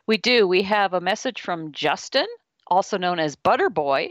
We 0.07 0.19
do. 0.19 0.47
We 0.47 0.63
have 0.63 0.93
a 0.93 1.01
message 1.01 1.41
from 1.41 1.73
Justin, 1.73 2.27
also 2.67 2.99
known 2.99 3.19
as 3.19 3.37
Butterboy, 3.37 4.11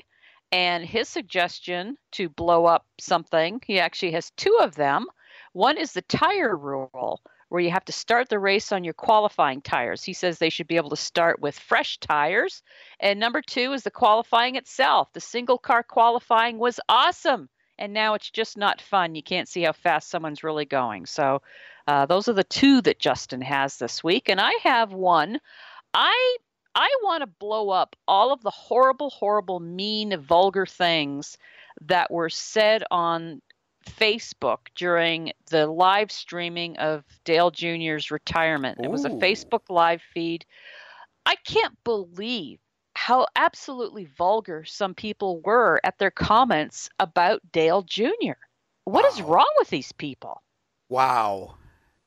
and 0.52 0.84
his 0.84 1.08
suggestion 1.08 1.98
to 2.14 2.30
blow 2.30 2.66
up 2.66 2.86
something. 3.00 3.62
He 3.66 3.80
actually 3.80 4.14
has 4.14 4.32
two 4.32 4.58
of 4.62 4.76
them. 4.76 5.06
One 5.54 5.78
is 5.78 5.94
the 5.94 6.02
tire 6.04 6.56
rule, 6.56 7.22
where 7.50 7.62
you 7.62 7.72
have 7.72 7.86
to 7.86 7.92
start 7.92 8.30
the 8.30 8.40
race 8.40 8.72
on 8.72 8.84
your 8.84 8.94
qualifying 8.94 9.62
tires. 9.62 10.04
He 10.04 10.14
says 10.14 10.38
they 10.38 10.50
should 10.50 10.68
be 10.68 10.78
able 10.78 10.92
to 10.92 10.96
start 10.96 11.42
with 11.42 11.58
fresh 11.58 11.98
tires. 11.98 12.62
And 13.00 13.20
number 13.20 13.42
two 13.42 13.74
is 13.74 13.84
the 13.84 13.92
qualifying 13.92 14.56
itself. 14.56 15.12
The 15.14 15.20
single 15.20 15.58
car 15.58 15.84
qualifying 15.84 16.60
was 16.60 16.80
awesome. 16.88 17.50
And 17.80 17.94
now 17.94 18.14
it's 18.14 18.30
just 18.30 18.58
not 18.58 18.82
fun. 18.82 19.16
You 19.16 19.24
can't 19.24 19.48
see 19.48 19.64
how 19.64 19.72
fast 19.72 20.10
someone's 20.10 20.44
really 20.44 20.66
going. 20.66 21.06
So, 21.06 21.42
uh, 21.88 22.06
those 22.06 22.28
are 22.28 22.34
the 22.34 22.44
two 22.44 22.82
that 22.82 23.00
Justin 23.00 23.42
has 23.42 23.78
this 23.78 24.04
week. 24.04 24.30
And 24.30 24.40
I 24.40 24.52
have 24.64 24.94
one. 24.94 25.40
I 25.94 26.38
I 26.76 26.90
want 27.02 27.22
to 27.22 27.28
blow 27.28 27.72
up 27.72 27.96
all 28.08 28.32
of 28.32 28.44
the 28.44 28.52
horrible, 28.52 29.10
horrible, 29.10 29.60
mean, 29.60 30.20
vulgar 30.20 30.68
things 30.68 31.38
that 31.82 32.12
were 32.12 32.30
said 32.30 32.84
on 32.92 33.42
Facebook 33.86 34.60
during 34.76 35.32
the 35.50 35.68
live 35.68 36.12
streaming 36.12 36.78
of 36.78 37.04
Dale 37.24 37.52
Jr.'s 37.52 38.12
retirement. 38.12 38.80
It 38.84 38.90
was 38.92 39.06
a 39.06 39.10
Facebook 39.10 39.70
live 39.70 40.02
feed. 40.14 40.46
I 41.26 41.36
can't 41.46 41.76
believe 41.84 42.60
how 42.94 43.28
absolutely 43.36 44.06
vulgar 44.18 44.66
some 44.66 44.94
people 44.94 45.42
were 45.42 45.80
at 45.84 45.98
their 46.00 46.12
comments 46.12 46.90
about 47.00 47.42
Dale 47.52 47.82
Jr. 47.84 48.34
What 48.86 49.06
is 49.06 49.22
Wow. 49.22 49.28
wrong 49.30 49.50
with 49.58 49.70
these 49.70 49.92
people? 49.94 50.42
Wow. 50.90 51.56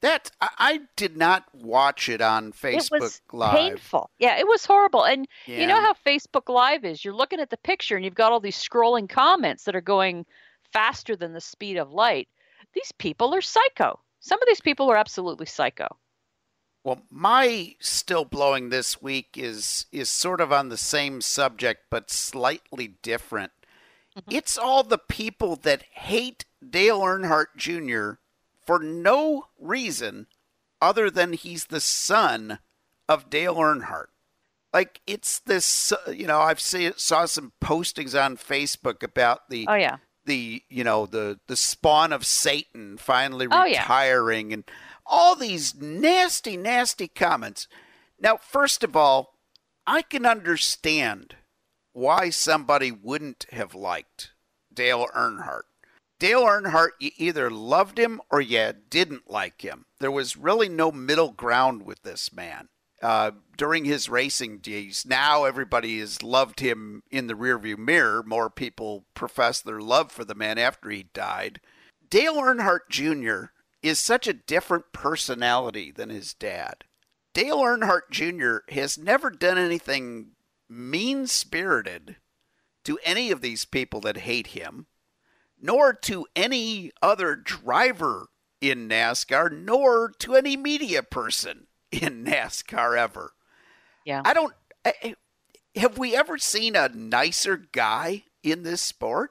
That 0.00 0.32
I, 0.40 0.48
I 0.58 0.80
did 0.96 1.16
not 1.16 1.44
watch 1.54 2.08
it 2.08 2.20
on 2.20 2.52
Facebook 2.52 2.96
it 2.96 3.00
was 3.00 3.20
Live. 3.32 3.52
painful. 3.54 4.10
Yeah, 4.18 4.36
it 4.38 4.46
was 4.48 4.66
horrible. 4.66 5.04
And 5.04 5.28
Yeah. 5.46 5.60
You 5.60 5.66
know 5.68 5.80
how 5.80 5.94
Facebook 6.04 6.52
Live 6.52 6.84
is? 6.84 7.04
You're 7.04 7.14
looking 7.14 7.38
at 7.40 7.50
the 7.50 7.56
picture 7.58 7.94
and 7.96 8.04
you've 8.04 8.14
got 8.16 8.32
all 8.32 8.40
these 8.40 8.56
scrolling 8.60 9.08
comments 9.08 9.64
that 9.64 9.76
are 9.76 9.80
going 9.80 10.26
faster 10.72 11.16
than 11.16 11.32
the 11.32 11.40
speed 11.40 11.76
of 11.76 11.92
light. 11.92 12.28
These 12.74 12.92
people 12.92 13.34
are 13.34 13.40
psycho. 13.42 14.00
Some 14.20 14.40
of 14.40 14.46
these 14.46 14.60
people 14.60 14.90
are 14.90 14.96
absolutely 14.96 15.46
psycho. 15.46 15.96
Well, 16.84 17.02
my 17.10 17.76
still 17.80 18.24
blowing 18.24 18.68
this 18.70 19.00
week 19.00 19.36
is 19.36 19.86
is 19.92 20.08
sort 20.08 20.40
of 20.40 20.52
on 20.52 20.68
the 20.68 20.76
same 20.76 21.20
subject 21.20 21.84
but 21.90 22.10
slightly 22.10 22.88
different. 22.88 23.52
Mhm. 24.16 24.32
It's 24.34 24.58
all 24.58 24.82
the 24.82 24.98
people 24.98 25.56
that 25.56 25.82
hate 25.92 26.44
Dale 26.68 27.00
Earnhardt 27.00 27.56
Jr. 27.56 28.20
for 28.66 28.78
no 28.80 29.48
reason 29.58 30.26
other 30.80 31.10
than 31.10 31.34
he's 31.34 31.66
the 31.66 31.80
son 31.80 32.58
of 33.08 33.30
Dale 33.30 33.56
Earnhardt. 33.56 34.08
Like 34.72 35.00
it's 35.06 35.38
this, 35.38 35.92
you 36.08 36.26
know, 36.26 36.40
I've 36.40 36.60
see, 36.60 36.92
saw 36.96 37.26
some 37.26 37.52
postings 37.60 38.20
on 38.20 38.36
Facebook 38.36 39.02
about 39.02 39.48
the 39.50 39.66
Oh 39.68 39.74
yeah. 39.74 39.98
The 40.24 40.62
you 40.68 40.84
know 40.84 41.06
the 41.06 41.38
the 41.46 41.56
spawn 41.56 42.12
of 42.12 42.24
Satan 42.26 42.96
finally 42.96 43.46
Oh, 43.50 43.64
yeah. 43.64 43.80
retiring 43.82 44.52
and 44.52 44.64
all 45.06 45.34
these 45.34 45.74
nasty 45.74 46.56
nasty 46.56 47.08
comments. 47.08 47.66
Now, 48.20 48.36
first 48.36 48.84
of 48.84 48.96
all, 48.96 49.34
I 49.86 50.02
can 50.02 50.24
understand 50.26 51.36
why 51.92 52.30
somebody 52.30 52.92
wouldn't 52.92 53.46
have 53.50 53.74
liked 53.74 54.30
Dale 54.72 55.06
Earnhardt. 55.14 55.62
Dale 56.18 56.42
Earnhardt, 56.44 56.90
you 57.00 57.10
either 57.16 57.50
loved 57.50 57.98
him 57.98 58.20
or 58.30 58.40
you 58.40 58.72
didn't 58.88 59.28
like 59.28 59.62
him. 59.62 59.86
There 59.98 60.10
was 60.12 60.36
really 60.36 60.68
no 60.68 60.92
middle 60.92 61.32
ground 61.32 61.82
with 61.84 62.02
this 62.02 62.32
man. 62.32 62.68
Uh, 63.02 63.32
during 63.56 63.84
his 63.84 64.08
racing 64.08 64.58
days, 64.58 65.04
now 65.04 65.42
everybody 65.44 65.98
has 65.98 66.22
loved 66.22 66.60
him 66.60 67.02
in 67.10 67.26
the 67.26 67.34
rearview 67.34 67.76
mirror. 67.76 68.22
More 68.22 68.48
people 68.48 69.06
profess 69.12 69.60
their 69.60 69.80
love 69.80 70.12
for 70.12 70.24
the 70.24 70.36
man 70.36 70.56
after 70.56 70.88
he 70.88 71.08
died. 71.12 71.60
Dale 72.08 72.36
Earnhardt 72.36 72.88
Jr. 72.88 73.46
is 73.82 73.98
such 73.98 74.28
a 74.28 74.32
different 74.32 74.92
personality 74.92 75.90
than 75.90 76.10
his 76.10 76.32
dad. 76.32 76.84
Dale 77.34 77.58
Earnhardt 77.58 78.10
Jr. 78.10 78.58
has 78.72 78.96
never 78.96 79.30
done 79.30 79.58
anything 79.58 80.32
mean 80.68 81.26
spirited 81.26 82.16
to 82.84 83.00
any 83.02 83.32
of 83.32 83.40
these 83.40 83.64
people 83.64 84.00
that 84.02 84.18
hate 84.18 84.48
him, 84.48 84.86
nor 85.60 85.92
to 85.92 86.26
any 86.36 86.92
other 87.00 87.34
driver 87.34 88.28
in 88.60 88.88
NASCAR, 88.88 89.50
nor 89.50 90.10
to 90.18 90.34
any 90.36 90.56
media 90.56 91.02
person 91.02 91.66
in 91.92 92.24
NASCAR 92.24 92.96
ever. 92.96 93.32
Yeah. 94.04 94.22
I 94.24 94.34
don't. 94.34 94.52
I, 94.84 94.94
I- 95.02 95.14
have 95.74 95.96
we 95.96 96.14
ever 96.14 96.36
seen 96.36 96.76
a 96.76 96.90
nicer 96.90 97.56
guy 97.56 98.24
in 98.42 98.62
this 98.62 98.82
sport? 98.82 99.30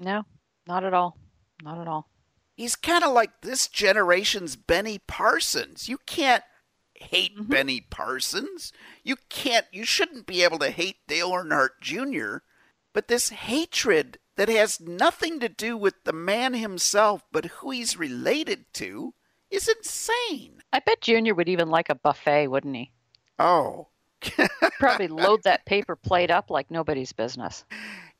No, 0.00 0.24
not 0.66 0.82
at 0.82 0.92
all. 0.94 1.16
Not 1.62 1.80
at 1.80 1.86
all. 1.86 2.08
He's 2.56 2.74
kind 2.74 3.04
of 3.04 3.12
like 3.12 3.42
this 3.42 3.68
generation's 3.68 4.56
Benny 4.56 4.98
Parsons. 4.98 5.88
You 5.88 5.98
can't 6.04 6.42
hate 6.94 7.36
Mhm. 7.36 7.48
Benny 7.48 7.80
Parsons. 7.82 8.72
You 9.04 9.14
can't. 9.28 9.66
You 9.70 9.84
shouldn't 9.84 10.26
be 10.26 10.42
able 10.42 10.58
to 10.58 10.70
hate 10.70 10.96
Dale 11.06 11.30
Earnhardt 11.30 11.80
Jr. 11.80 12.38
But 12.92 13.06
this 13.08 13.28
hatred 13.28 14.18
that 14.36 14.48
has 14.48 14.80
nothing 14.80 15.38
to 15.38 15.48
do 15.48 15.76
with 15.76 16.02
the 16.04 16.12
man 16.12 16.54
himself, 16.54 17.22
but 17.30 17.44
who 17.46 17.70
he's 17.70 17.96
related 17.96 18.64
to, 18.74 19.14
is 19.50 19.68
insane. 19.68 20.55
I 20.72 20.80
bet 20.80 21.00
Junior 21.00 21.34
would 21.34 21.48
even 21.48 21.68
like 21.70 21.88
a 21.88 21.94
buffet, 21.94 22.48
wouldn't 22.48 22.76
he? 22.76 22.90
Oh, 23.38 23.88
Probably 24.78 25.08
load 25.08 25.42
that 25.44 25.64
paper 25.66 25.94
plate 25.96 26.30
up 26.30 26.50
like 26.50 26.70
nobody's 26.70 27.12
business. 27.12 27.64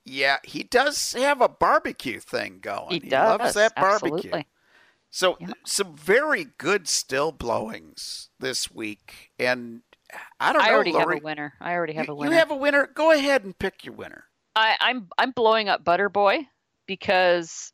yeah, 0.05 0.37
he 0.45 0.62
does 0.62 1.12
have 1.15 1.41
a 1.41 1.49
barbecue 1.49 2.21
thing 2.21 2.59
going. 2.61 2.91
He 2.91 2.99
does. 3.00 3.38
loves 3.41 3.55
that 3.55 3.75
barbecue. 3.75 4.17
Absolutely. 4.17 4.47
So 5.11 5.37
Yeah. 5.41 5.49
some 5.65 5.97
very 5.97 6.45
good 6.59 6.87
still 6.88 7.33
blowings 7.33 8.29
this 8.38 8.71
week, 8.71 9.31
and 9.38 9.83
I 10.38 10.53
don't 10.53 10.62
I 10.62 10.67
know. 10.67 10.71
I 10.73 10.75
already 10.75 10.93
have 10.93 11.11
a 11.11 11.17
winner. 11.25 11.55
I 11.61 11.73
already 11.73 11.95
have 11.95 12.07
you, 12.09 12.12
a 12.12 12.17
winner. 12.17 12.33
You 12.33 12.38
have 12.38 12.50
a 12.50 12.57
winner. 12.57 12.87
Go 12.95 13.12
ahead 13.12 13.45
and 13.45 13.59
pick 13.59 13.85
your 13.85 13.95
winner. 13.95 14.25
I, 14.55 14.76
I'm 14.81 15.09
I'm 15.19 15.31
blowing 15.33 15.69
up 15.69 15.83
Butter 15.85 16.09
Boy 16.09 16.47
because 16.87 17.73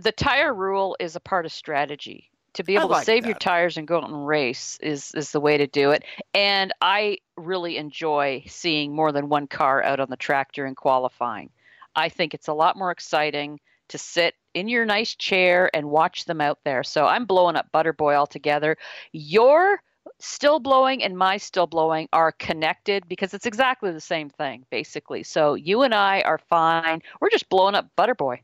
the 0.00 0.12
tire 0.12 0.54
rule 0.54 0.96
is 1.00 1.16
a 1.16 1.20
part 1.20 1.44
of 1.46 1.52
strategy. 1.52 2.30
To 2.58 2.64
be 2.64 2.74
able 2.74 2.88
like 2.88 3.02
to 3.02 3.06
save 3.06 3.24
your 3.24 3.36
tires 3.36 3.76
and 3.76 3.86
go 3.86 3.98
out 3.98 4.10
and 4.10 4.26
race 4.26 4.80
is 4.82 5.12
is 5.14 5.30
the 5.30 5.38
way 5.38 5.58
to 5.58 5.68
do 5.68 5.92
it. 5.92 6.02
And 6.34 6.74
I 6.82 7.18
really 7.36 7.76
enjoy 7.76 8.42
seeing 8.48 8.96
more 8.96 9.12
than 9.12 9.28
one 9.28 9.46
car 9.46 9.80
out 9.80 10.00
on 10.00 10.10
the 10.10 10.16
track 10.16 10.50
during 10.54 10.74
qualifying. 10.74 11.50
I 11.94 12.08
think 12.08 12.34
it's 12.34 12.48
a 12.48 12.52
lot 12.52 12.76
more 12.76 12.90
exciting 12.90 13.60
to 13.90 13.98
sit 13.98 14.34
in 14.54 14.66
your 14.66 14.84
nice 14.84 15.14
chair 15.14 15.70
and 15.72 15.88
watch 15.88 16.24
them 16.24 16.40
out 16.40 16.58
there. 16.64 16.82
So 16.82 17.06
I'm 17.06 17.26
blowing 17.26 17.54
up 17.54 17.70
Butterboy 17.72 18.16
altogether. 18.16 18.76
Your 19.12 19.80
still 20.18 20.58
blowing 20.58 21.04
and 21.04 21.16
my 21.16 21.36
still 21.36 21.68
blowing 21.68 22.08
are 22.12 22.32
connected 22.32 23.06
because 23.06 23.34
it's 23.34 23.46
exactly 23.46 23.92
the 23.92 24.00
same 24.00 24.30
thing 24.30 24.64
basically 24.70 25.22
so 25.22 25.52
you 25.52 25.82
and 25.82 25.94
i 25.94 26.22
are 26.22 26.38
fine 26.38 27.02
we're 27.20 27.28
just 27.28 27.48
blowing 27.50 27.74
up 27.74 27.86
butterboy 27.96 28.38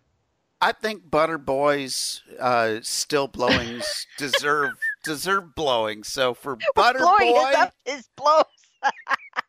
I 0.61 0.73
think 0.73 1.11
Butter 1.11 1.39
Boys 1.39 2.23
uh, 2.41 2.77
still 2.83 3.29
blowings 3.29 4.07
deserve 4.19 4.73
deserve 5.03 5.55
blowing. 5.55 6.05
So 6.05 6.35
for 6.35 6.57
Butter 6.75 7.01
blowing 7.01 7.35
Boy, 7.35 7.53
his 7.85 8.09
blows 8.17 8.45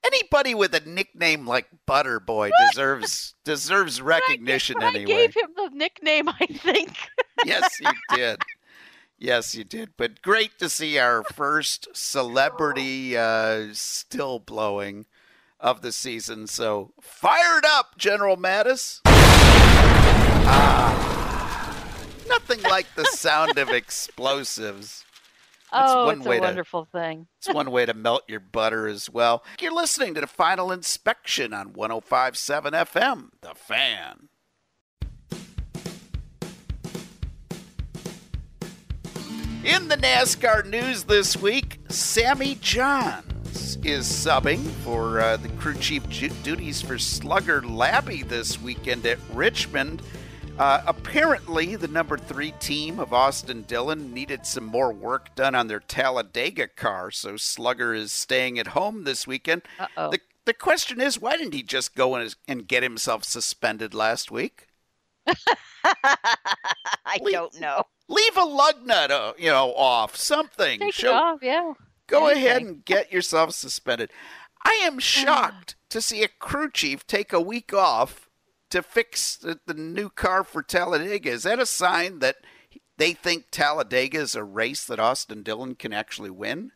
anybody 0.05 0.55
with 0.55 0.73
a 0.73 0.81
nickname 0.81 1.47
like 1.47 1.67
Butter 1.85 2.19
Boy 2.19 2.51
deserves 2.69 3.35
deserves 3.43 4.01
recognition 4.01 4.77
I 4.81 4.87
anyway. 4.87 5.13
I 5.13 5.17
gave 5.17 5.35
him 5.35 5.49
the 5.55 5.69
nickname 5.73 6.29
i 6.29 6.45
think 6.45 6.97
yes, 7.45 7.79
you 7.79 7.91
did. 8.15 8.37
Yes, 9.17 9.55
you 9.55 9.63
did. 9.63 9.91
But 9.97 10.21
great 10.21 10.59
to 10.59 10.69
see 10.69 10.99
our 10.99 11.23
first 11.23 11.87
celebrity 11.93 13.17
uh, 13.17 13.67
still 13.71 14.39
blowing 14.39 15.05
of 15.59 15.81
the 15.81 15.91
season. 15.91 16.47
So 16.47 16.91
fired 17.01 17.65
up, 17.65 17.97
General 17.97 18.37
Mattis. 18.37 19.01
Ah, 20.47 21.83
nothing 22.27 22.61
like 22.63 22.87
the 22.95 23.05
sound 23.05 23.57
of 23.57 23.69
explosives 23.69 25.05
oh, 25.75 26.09
it's 26.09 26.25
a 26.25 26.39
wonderful 26.39 26.85
to, 26.85 26.91
thing. 26.91 27.27
it's 27.37 27.53
one 27.53 27.71
way 27.71 27.85
to 27.85 27.93
melt 27.93 28.23
your 28.27 28.39
butter 28.39 28.87
as 28.87 29.09
well. 29.09 29.43
You're 29.59 29.73
listening 29.73 30.13
to 30.15 30.21
the 30.21 30.27
final 30.27 30.71
inspection 30.71 31.53
on 31.53 31.73
1057 31.73 32.73
FM, 32.73 33.29
The 33.41 33.55
Fan. 33.55 34.29
In 39.63 39.87
the 39.87 39.97
NASCAR 39.97 40.65
news 40.65 41.05
this 41.05 41.35
week, 41.37 41.79
Sammy 41.89 42.55
Johns 42.61 43.77
is 43.83 44.05
subbing 44.05 44.63
for 44.83 45.19
uh, 45.19 45.37
the 45.37 45.49
crew 45.49 45.73
chief 45.75 46.03
duties 46.43 46.83
for 46.83 46.99
Slugger 46.99 47.61
Labbe 47.61 48.27
this 48.27 48.61
weekend 48.61 49.07
at 49.07 49.17
Richmond. 49.33 50.03
Uh, 50.57 50.81
apparently, 50.87 51.75
the 51.75 51.87
number 51.87 52.17
three 52.17 52.51
team 52.59 52.97
of 52.97 53.11
Austin 53.11 53.63
Dillon 53.63 54.13
needed 54.13 54.45
some 54.45 54.63
more 54.63 54.93
work 54.93 55.35
done 55.35 55.53
on 55.53 55.67
their 55.67 55.81
Talladega 55.81 56.69
car, 56.69 57.11
so 57.11 57.35
Slugger 57.35 57.93
is 57.93 58.13
staying 58.13 58.57
at 58.57 58.67
home 58.67 59.03
this 59.03 59.27
weekend. 59.27 59.63
Uh-oh. 59.77 60.11
The, 60.11 60.19
the 60.45 60.53
question 60.53 61.01
is, 61.01 61.19
why 61.19 61.35
didn't 61.35 61.53
he 61.53 61.61
just 61.61 61.93
go 61.93 62.15
and, 62.15 62.33
and 62.47 62.67
get 62.69 62.83
himself 62.83 63.25
suspended 63.25 63.93
last 63.93 64.31
week? 64.31 64.67
I 65.83 67.19
leave, 67.21 67.33
don't 67.33 67.59
know. 67.59 67.83
Leave 68.07 68.37
a 68.37 68.45
lug 68.45 68.85
nut, 68.85 69.11
uh, 69.11 69.33
you 69.37 69.49
know, 69.49 69.73
off 69.75 70.15
something. 70.15 70.79
Take 70.79 70.93
Show, 70.93 71.09
it 71.09 71.13
off, 71.13 71.39
yeah. 71.41 71.73
Go 72.07 72.27
Anything. 72.27 72.45
ahead 72.45 72.61
and 72.61 72.85
get 72.85 73.11
yourself 73.11 73.51
suspended. 73.51 74.09
I 74.63 74.79
am 74.83 74.99
shocked 74.99 75.75
to 75.89 76.01
see 76.01 76.23
a 76.23 76.29
crew 76.29 76.71
chief 76.71 77.05
take 77.05 77.33
a 77.33 77.41
week 77.41 77.73
off 77.73 78.24
to 78.75 78.83
fix 78.83 79.37
the, 79.37 79.57
the 79.65 79.73
new 79.73 80.09
car 80.09 80.43
for 80.43 80.61
Talladega. 80.61 81.29
Is 81.31 81.43
that 81.43 81.59
a 81.59 81.65
sign 81.65 82.19
that 82.19 82.35
they 82.97 83.13
think 83.13 83.45
Talladega 83.49 84.19
is 84.19 84.35
a 84.35 84.43
race 84.43 84.85
that 84.85 84.99
Austin 84.99 85.43
Dillon 85.43 85.75
can 85.75 85.93
actually 85.93 86.29
win? 86.29 86.71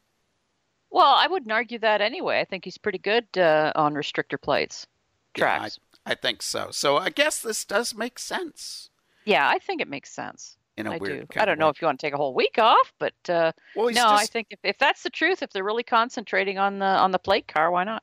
Well, 0.89 1.13
I 1.17 1.27
wouldn't 1.27 1.51
argue 1.51 1.77
that 1.79 2.01
anyway. 2.01 2.39
I 2.39 2.45
think 2.45 2.63
he's 2.63 2.77
pretty 2.77 2.99
good 2.99 3.25
uh, 3.37 3.73
on 3.75 3.95
restrictor 3.95 4.41
plates 4.41 4.87
tracks. 5.33 5.77
Yeah, 5.77 5.99
I, 6.05 6.11
I, 6.13 6.15
think 6.15 6.41
so. 6.41 6.69
So 6.71 6.97
I 6.97 7.09
guess 7.09 7.41
this 7.41 7.65
does 7.65 7.93
make 7.93 8.17
sense. 8.17 8.89
Yeah, 9.25 9.47
I 9.47 9.59
think 9.59 9.81
it 9.81 9.89
makes 9.89 10.09
sense. 10.09 10.55
In 10.77 10.87
a 10.87 10.93
I 10.93 10.97
weird 10.97 11.27
do. 11.27 11.39
I 11.39 11.43
don't 11.43 11.59
know 11.59 11.65
way. 11.65 11.71
if 11.71 11.81
you 11.81 11.85
want 11.87 11.99
to 11.99 12.07
take 12.07 12.13
a 12.13 12.17
whole 12.17 12.33
week 12.33 12.57
off, 12.57 12.93
but 12.97 13.13
uh, 13.27 13.51
well, 13.75 13.89
no, 13.91 14.07
I 14.07 14.25
think 14.25 14.47
if, 14.51 14.59
if 14.63 14.77
that's 14.77 15.03
the 15.03 15.09
truth, 15.09 15.43
if 15.43 15.51
they're 15.51 15.65
really 15.65 15.83
concentrating 15.83 16.57
on 16.57 16.79
the 16.79 16.85
on 16.85 17.11
the 17.11 17.19
plate 17.19 17.49
car, 17.49 17.69
why 17.69 17.83
not? 17.83 18.01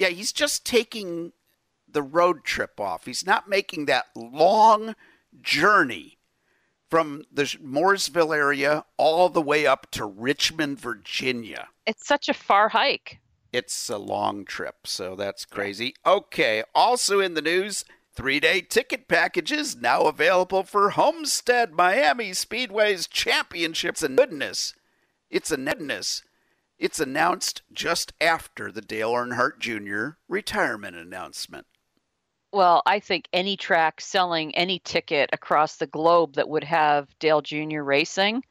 yeah, 0.00 0.08
he's 0.08 0.32
just 0.32 0.64
taking 0.64 1.32
the 1.92 2.02
road 2.02 2.44
trip 2.44 2.78
off. 2.80 3.06
He's 3.06 3.26
not 3.26 3.48
making 3.48 3.86
that 3.86 4.06
long 4.14 4.94
journey 5.40 6.18
from 6.88 7.24
the 7.32 7.44
Mooresville 7.44 8.36
area 8.36 8.84
all 8.96 9.28
the 9.28 9.40
way 9.40 9.66
up 9.66 9.90
to 9.92 10.04
Richmond, 10.04 10.80
Virginia. 10.80 11.68
It's 11.86 12.06
such 12.06 12.28
a 12.28 12.34
far 12.34 12.68
hike. 12.68 13.20
It's 13.52 13.88
a 13.88 13.98
long 13.98 14.44
trip, 14.44 14.86
so 14.86 15.16
that's 15.16 15.44
crazy. 15.44 15.94
Okay, 16.06 16.62
also 16.74 17.20
in 17.20 17.34
the 17.34 17.42
news, 17.42 17.84
three 18.14 18.40
day 18.40 18.60
ticket 18.60 19.08
packages 19.08 19.76
now 19.76 20.02
available 20.02 20.62
for 20.62 20.90
Homestead 20.90 21.72
Miami 21.72 22.32
Speedway's 22.32 23.06
championships. 23.06 24.02
And 24.02 24.16
goodness, 24.16 24.74
it's 25.30 25.50
a 25.50 25.56
goodness. 25.56 26.22
It's 26.78 26.98
announced 26.98 27.62
just 27.72 28.12
after 28.20 28.72
the 28.72 28.80
Dale 28.80 29.12
Earnhardt 29.12 29.58
Jr. 29.58 30.16
retirement 30.28 30.96
announcement. 30.96 31.66
Well, 32.52 32.82
I 32.84 32.98
think 33.00 33.28
any 33.32 33.56
track 33.56 34.00
selling 34.00 34.54
any 34.56 34.80
ticket 34.80 35.30
across 35.32 35.76
the 35.76 35.86
globe 35.86 36.34
that 36.34 36.48
would 36.48 36.64
have 36.64 37.08
Dale 37.20 37.42
Jr. 37.42 37.82
racing, 37.82 38.42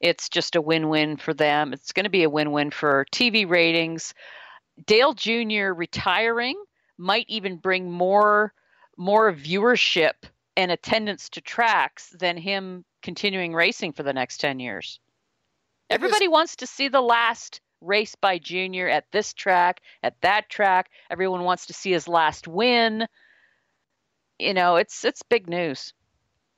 it's 0.00 0.28
just 0.28 0.54
a 0.54 0.60
win 0.60 0.88
win 0.88 1.16
for 1.16 1.34
them. 1.34 1.72
It's 1.72 1.92
going 1.92 2.04
to 2.04 2.10
be 2.10 2.22
a 2.22 2.30
win 2.30 2.52
win 2.52 2.70
for 2.70 3.04
TV 3.12 3.48
ratings. 3.48 4.14
Dale 4.86 5.12
Jr. 5.12 5.72
retiring 5.72 6.62
might 6.98 7.26
even 7.28 7.56
bring 7.56 7.90
more 7.90 8.52
more 8.96 9.32
viewership 9.32 10.14
and 10.56 10.72
attendance 10.72 11.28
to 11.30 11.40
tracks 11.40 12.10
than 12.10 12.36
him 12.36 12.84
continuing 13.02 13.54
racing 13.54 13.92
for 13.92 14.02
the 14.02 14.12
next 14.12 14.38
10 14.38 14.58
years. 14.58 14.98
It 15.88 15.94
is- 15.94 15.96
Everybody 15.96 16.26
wants 16.28 16.56
to 16.56 16.66
see 16.66 16.88
the 16.88 17.00
last 17.00 17.60
race 17.80 18.16
by 18.16 18.38
Junior 18.38 18.88
at 18.88 19.04
this 19.12 19.32
track, 19.34 19.80
at 20.02 20.20
that 20.22 20.48
track. 20.48 20.90
Everyone 21.10 21.44
wants 21.44 21.66
to 21.66 21.72
see 21.72 21.92
his 21.92 22.08
last 22.08 22.48
win. 22.48 23.06
You 24.38 24.54
know, 24.54 24.76
it's 24.76 25.04
it's 25.04 25.22
big 25.22 25.48
news. 25.48 25.92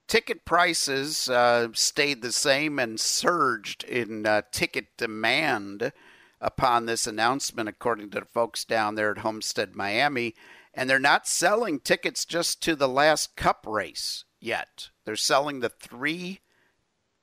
Ticket 0.06 0.44
prices 0.44 1.28
uh, 1.28 1.68
stayed 1.72 2.20
the 2.20 2.32
same 2.32 2.78
and 2.78 2.98
surged 2.98 3.84
in 3.84 4.26
uh, 4.26 4.42
ticket 4.50 4.96
demand 4.96 5.92
upon 6.40 6.86
this 6.86 7.06
announcement, 7.06 7.68
according 7.68 8.10
to 8.10 8.20
the 8.20 8.26
folks 8.26 8.64
down 8.64 8.96
there 8.96 9.12
at 9.12 9.18
Homestead, 9.18 9.76
Miami. 9.76 10.34
And 10.74 10.88
they're 10.88 10.98
not 10.98 11.26
selling 11.26 11.80
tickets 11.80 12.24
just 12.24 12.62
to 12.62 12.74
the 12.74 12.88
last 12.88 13.36
cup 13.36 13.64
race 13.68 14.24
yet. 14.40 14.90
They're 15.04 15.16
selling 15.16 15.60
the 15.60 15.68
three 15.68 16.40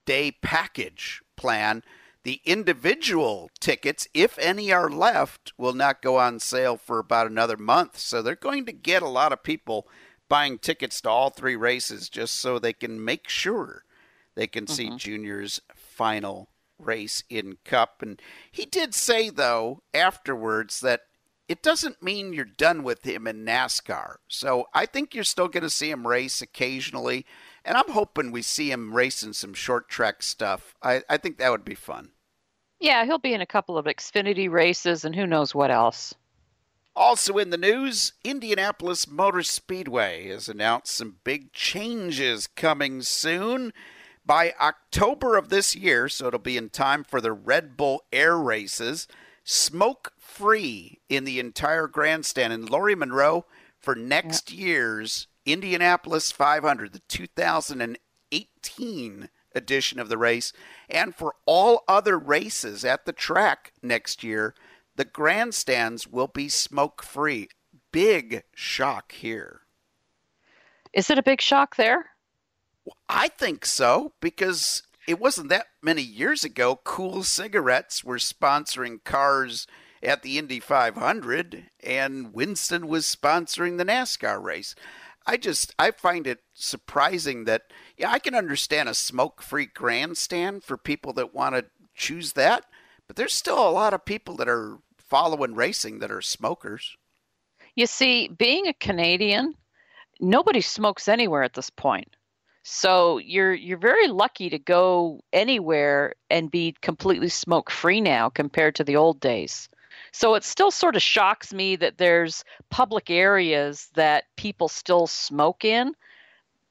day 0.05 0.31
package 0.41 1.21
plan. 1.35 1.83
The 2.23 2.41
individual 2.45 3.49
tickets, 3.59 4.07
if 4.13 4.37
any 4.37 4.71
are 4.71 4.89
left, 4.89 5.53
will 5.57 5.73
not 5.73 6.01
go 6.01 6.17
on 6.17 6.39
sale 6.39 6.75
for 6.75 6.99
about 6.99 7.27
another 7.27 7.55
month. 7.57 7.97
So 7.99 8.21
they're 8.21 8.35
going 8.35 8.65
to 8.65 8.73
get 8.73 9.01
a 9.01 9.07
lot 9.07 9.31
of 9.31 9.43
people 9.43 9.87
buying 10.29 10.57
tickets 10.57 11.01
to 11.01 11.09
all 11.09 11.29
three 11.29 11.55
races 11.55 12.09
just 12.09 12.35
so 12.35 12.59
they 12.59 12.73
can 12.73 13.03
make 13.03 13.29
sure 13.29 13.83
they 14.35 14.47
can 14.47 14.67
see 14.67 14.87
mm-hmm. 14.87 14.97
Junior's 14.97 15.61
final 15.75 16.49
race 16.79 17.23
in 17.29 17.57
Cup. 17.65 18.01
And 18.01 18.21
he 18.51 18.65
did 18.65 18.93
say, 18.93 19.29
though, 19.29 19.81
afterwards 19.93 20.79
that 20.81 21.01
it 21.47 21.63
doesn't 21.63 22.03
mean 22.03 22.33
you're 22.33 22.45
done 22.45 22.83
with 22.83 23.03
him 23.03 23.25
in 23.25 23.45
NASCAR. 23.45 24.17
So 24.27 24.67
I 24.73 24.85
think 24.85 25.15
you're 25.15 25.23
still 25.23 25.47
going 25.47 25.63
to 25.63 25.69
see 25.69 25.89
him 25.89 26.05
race 26.05 26.41
occasionally. 26.41 27.25
And 27.63 27.77
I'm 27.77 27.89
hoping 27.89 28.31
we 28.31 28.41
see 28.41 28.71
him 28.71 28.93
racing 28.93 29.33
some 29.33 29.53
short 29.53 29.89
track 29.89 30.23
stuff. 30.23 30.75
I, 30.83 31.03
I 31.09 31.17
think 31.17 31.37
that 31.37 31.51
would 31.51 31.65
be 31.65 31.75
fun. 31.75 32.11
Yeah, 32.79 33.05
he'll 33.05 33.17
be 33.17 33.33
in 33.33 33.41
a 33.41 33.45
couple 33.45 33.77
of 33.77 33.85
Xfinity 33.85 34.49
races 34.49 35.03
and 35.03 35.15
who 35.15 35.25
knows 35.25 35.55
what 35.55 35.71
else. 35.71 36.13
Also 36.97 37.37
in 37.37 37.51
the 37.51 37.57
news, 37.57 38.13
Indianapolis 38.23 39.07
Motor 39.07 39.43
Speedway 39.43 40.29
has 40.29 40.49
announced 40.49 40.95
some 40.95 41.17
big 41.23 41.53
changes 41.53 42.47
coming 42.47 43.03
soon. 43.03 43.71
By 44.25 44.55
October 44.59 45.37
of 45.37 45.49
this 45.49 45.75
year, 45.75 46.09
so 46.09 46.25
it'll 46.25 46.39
be 46.39 46.57
in 46.57 46.71
time 46.71 47.03
for 47.03 47.21
the 47.21 47.31
Red 47.31 47.77
Bull 47.77 48.01
Air 48.11 48.35
races, 48.35 49.07
smoke 49.43 50.11
free 50.17 50.99
in 51.07 51.23
the 51.23 51.39
entire 51.39 51.85
grandstand. 51.87 52.51
And 52.51 52.67
Laurie 52.67 52.95
Monroe, 52.95 53.45
for 53.77 53.93
next 53.93 54.51
year's 54.51 55.27
Indianapolis 55.45 56.31
500, 56.31 56.93
the 56.93 57.01
2018 57.07 59.29
edition 59.53 59.99
of 59.99 60.09
the 60.09 60.17
race, 60.17 60.51
and 60.89 61.13
for 61.13 61.35
all 61.45 61.83
other 61.87 62.17
races 62.17 62.83
at 62.83 63.05
the 63.05 63.13
track 63.13 63.71
next 63.83 64.23
year, 64.23 64.55
the 64.97 65.05
grandstands 65.05 66.07
will 66.07 66.27
be 66.27 66.49
smoke 66.49 67.01
free. 67.01 67.49
Big 67.91 68.43
shock 68.53 69.13
here. 69.13 69.61
Is 70.91 71.09
it 71.09 71.19
a 71.19 71.23
big 71.23 71.39
shock 71.39 71.75
there? 71.75 72.07
I 73.07 73.27
think 73.27 73.65
so 73.65 74.13
because 74.19 74.83
it 75.07 75.19
wasn't 75.19 75.49
that 75.49 75.67
many 75.81 76.01
years 76.01 76.43
ago. 76.43 76.79
Kool 76.83 77.23
Cigarettes 77.23 78.03
were 78.03 78.17
sponsoring 78.17 79.03
cars 79.03 79.67
at 80.01 80.21
the 80.21 80.37
Indy 80.37 80.59
500, 80.59 81.69
and 81.83 82.33
Winston 82.33 82.87
was 82.87 83.05
sponsoring 83.05 83.77
the 83.77 83.85
NASCAR 83.85 84.41
race. 84.41 84.75
I 85.25 85.37
just 85.37 85.75
I 85.77 85.91
find 85.91 86.25
it 86.25 86.39
surprising 86.53 87.43
that 87.43 87.63
yeah 87.97 88.11
I 88.11 88.19
can 88.19 88.33
understand 88.33 88.89
a 88.89 88.93
smoke-free 88.93 89.67
grandstand 89.67 90.63
for 90.63 90.77
people 90.77 91.13
that 91.13 91.33
want 91.33 91.55
to 91.55 91.65
choose 91.93 92.33
that, 92.33 92.65
but 93.07 93.15
there's 93.15 93.33
still 93.33 93.59
a 93.59 93.69
lot 93.69 93.93
of 93.93 94.05
people 94.05 94.35
that 94.37 94.47
are 94.47 94.79
following 95.09 95.55
racing 95.55 95.99
that 95.99 96.11
are 96.11 96.21
smokers. 96.21 96.97
You 97.75 97.87
see, 97.87 98.27
being 98.27 98.67
a 98.67 98.73
Canadian, 98.73 99.55
nobody 100.19 100.61
smokes 100.61 101.07
anywhere 101.07 101.43
at 101.43 101.53
this 101.53 101.69
point. 101.69 102.15
So 102.63 103.17
you're 103.19 103.53
you're 103.53 103.77
very 103.77 104.07
lucky 104.09 104.49
to 104.49 104.59
go 104.59 105.21
anywhere 105.31 106.15
and 106.29 106.51
be 106.51 106.75
completely 106.81 107.29
smoke 107.29 107.71
free 107.71 108.01
now 108.01 108.29
compared 108.29 108.75
to 108.75 108.83
the 108.83 108.97
old 108.97 109.21
days. 109.21 109.69
So 110.11 110.35
it 110.35 110.43
still 110.43 110.71
sort 110.71 110.95
of 110.95 111.01
shocks 111.01 111.53
me 111.53 111.77
that 111.77 111.97
there's 111.97 112.43
public 112.69 113.09
areas 113.09 113.89
that 113.93 114.25
people 114.35 114.67
still 114.67 115.07
smoke 115.07 115.63
in. 115.63 115.93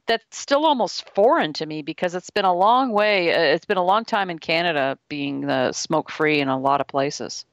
That's 0.06 0.38
still 0.38 0.66
almost 0.66 1.08
foreign 1.14 1.52
to 1.54 1.66
me 1.66 1.82
because 1.82 2.14
it's 2.14 2.30
been 2.30 2.44
a 2.44 2.54
long 2.54 2.92
way. 2.92 3.34
uh, 3.34 3.54
It's 3.54 3.64
been 3.66 3.76
a 3.76 3.84
long 3.84 4.04
time 4.04 4.28
in 4.28 4.38
Canada 4.38 4.98
being 5.08 5.48
uh, 5.48 5.72
smoke 5.72 6.10
free 6.10 6.40
in 6.40 6.48
a 6.48 6.58
lot 6.58 6.80
of 6.80 6.86
places. 6.86 7.44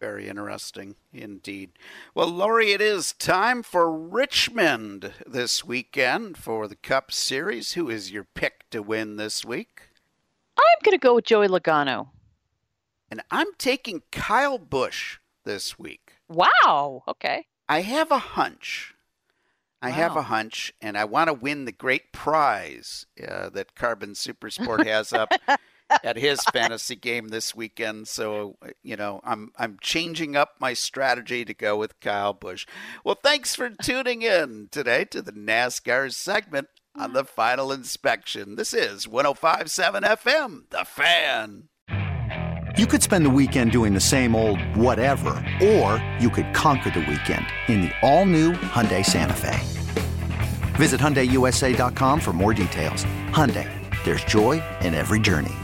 Very 0.00 0.28
interesting 0.28 0.94
indeed. 1.12 1.70
Well, 2.14 2.28
Laurie, 2.28 2.70
it 2.70 2.80
is 2.80 3.12
time 3.14 3.64
for 3.64 3.90
Richmond 3.92 5.12
this 5.26 5.64
weekend 5.64 6.36
for 6.38 6.68
the 6.68 6.76
Cup 6.76 7.10
Series. 7.10 7.72
Who 7.72 7.90
is 7.90 8.12
your 8.12 8.22
pick 8.24 8.70
to 8.70 8.80
win 8.80 9.16
this 9.16 9.44
week? 9.44 9.82
I'm 10.56 10.78
going 10.84 10.96
to 10.96 11.02
go 11.02 11.16
with 11.16 11.24
Joey 11.24 11.48
Logano. 11.48 12.10
and 13.10 13.22
I'm 13.30 13.48
taking 13.58 14.02
Kyle 14.12 14.58
Busch 14.58 15.18
this 15.44 15.78
week. 15.78 16.12
Wow. 16.28 17.02
Okay. 17.08 17.46
I 17.68 17.80
have 17.80 18.12
a 18.12 18.18
hunch. 18.18 18.94
I 19.80 19.90
have 19.90 20.16
a 20.16 20.22
hunch, 20.22 20.72
and 20.82 20.98
I 20.98 21.04
want 21.04 21.28
to 21.28 21.32
win 21.32 21.64
the 21.64 21.70
great 21.70 22.12
prize 22.12 23.06
uh, 23.26 23.48
that 23.50 23.76
Carbon 23.76 24.10
Supersport 24.14 24.84
has 24.84 25.12
up 25.12 25.30
at 26.02 26.16
his 26.16 26.40
fantasy 26.52 26.96
game 26.96 27.28
this 27.28 27.54
weekend. 27.54 28.08
So, 28.08 28.56
you 28.82 28.96
know, 28.96 29.20
I'm 29.24 29.52
I'm 29.58 29.78
changing 29.80 30.36
up 30.36 30.54
my 30.60 30.74
strategy 30.74 31.44
to 31.44 31.54
go 31.54 31.76
with 31.76 32.00
Kyle 32.00 32.32
Busch. 32.32 32.66
Well, 33.04 33.18
thanks 33.22 33.54
for 33.54 33.70
tuning 33.82 34.22
in 34.22 34.68
today 34.70 35.04
to 35.06 35.22
the 35.22 35.32
NASCAR 35.32 36.12
segment 36.12 36.68
on 36.94 37.12
the 37.12 37.24
final 37.24 37.70
inspection. 37.70 38.56
This 38.56 38.74
is 38.74 39.06
1057 39.06 40.02
FM, 40.02 40.70
The 40.70 40.84
Fan. 40.84 41.68
You 42.76 42.86
could 42.86 43.02
spend 43.02 43.24
the 43.24 43.30
weekend 43.30 43.72
doing 43.72 43.94
the 43.94 44.00
same 44.00 44.36
old 44.36 44.60
whatever, 44.76 45.30
or 45.62 46.04
you 46.20 46.30
could 46.30 46.54
conquer 46.54 46.90
the 46.90 47.00
weekend 47.00 47.46
in 47.66 47.80
the 47.80 47.90
all-new 48.02 48.52
Hyundai 48.52 49.04
Santa 49.04 49.34
Fe. 49.34 49.58
Visit 50.76 51.00
HyundaiUSA.com 51.00 52.20
for 52.20 52.32
more 52.32 52.54
details. 52.54 53.04
Hyundai, 53.30 53.68
there's 54.04 54.22
joy 54.24 54.62
in 54.82 54.94
every 54.94 55.18
journey. 55.18 55.54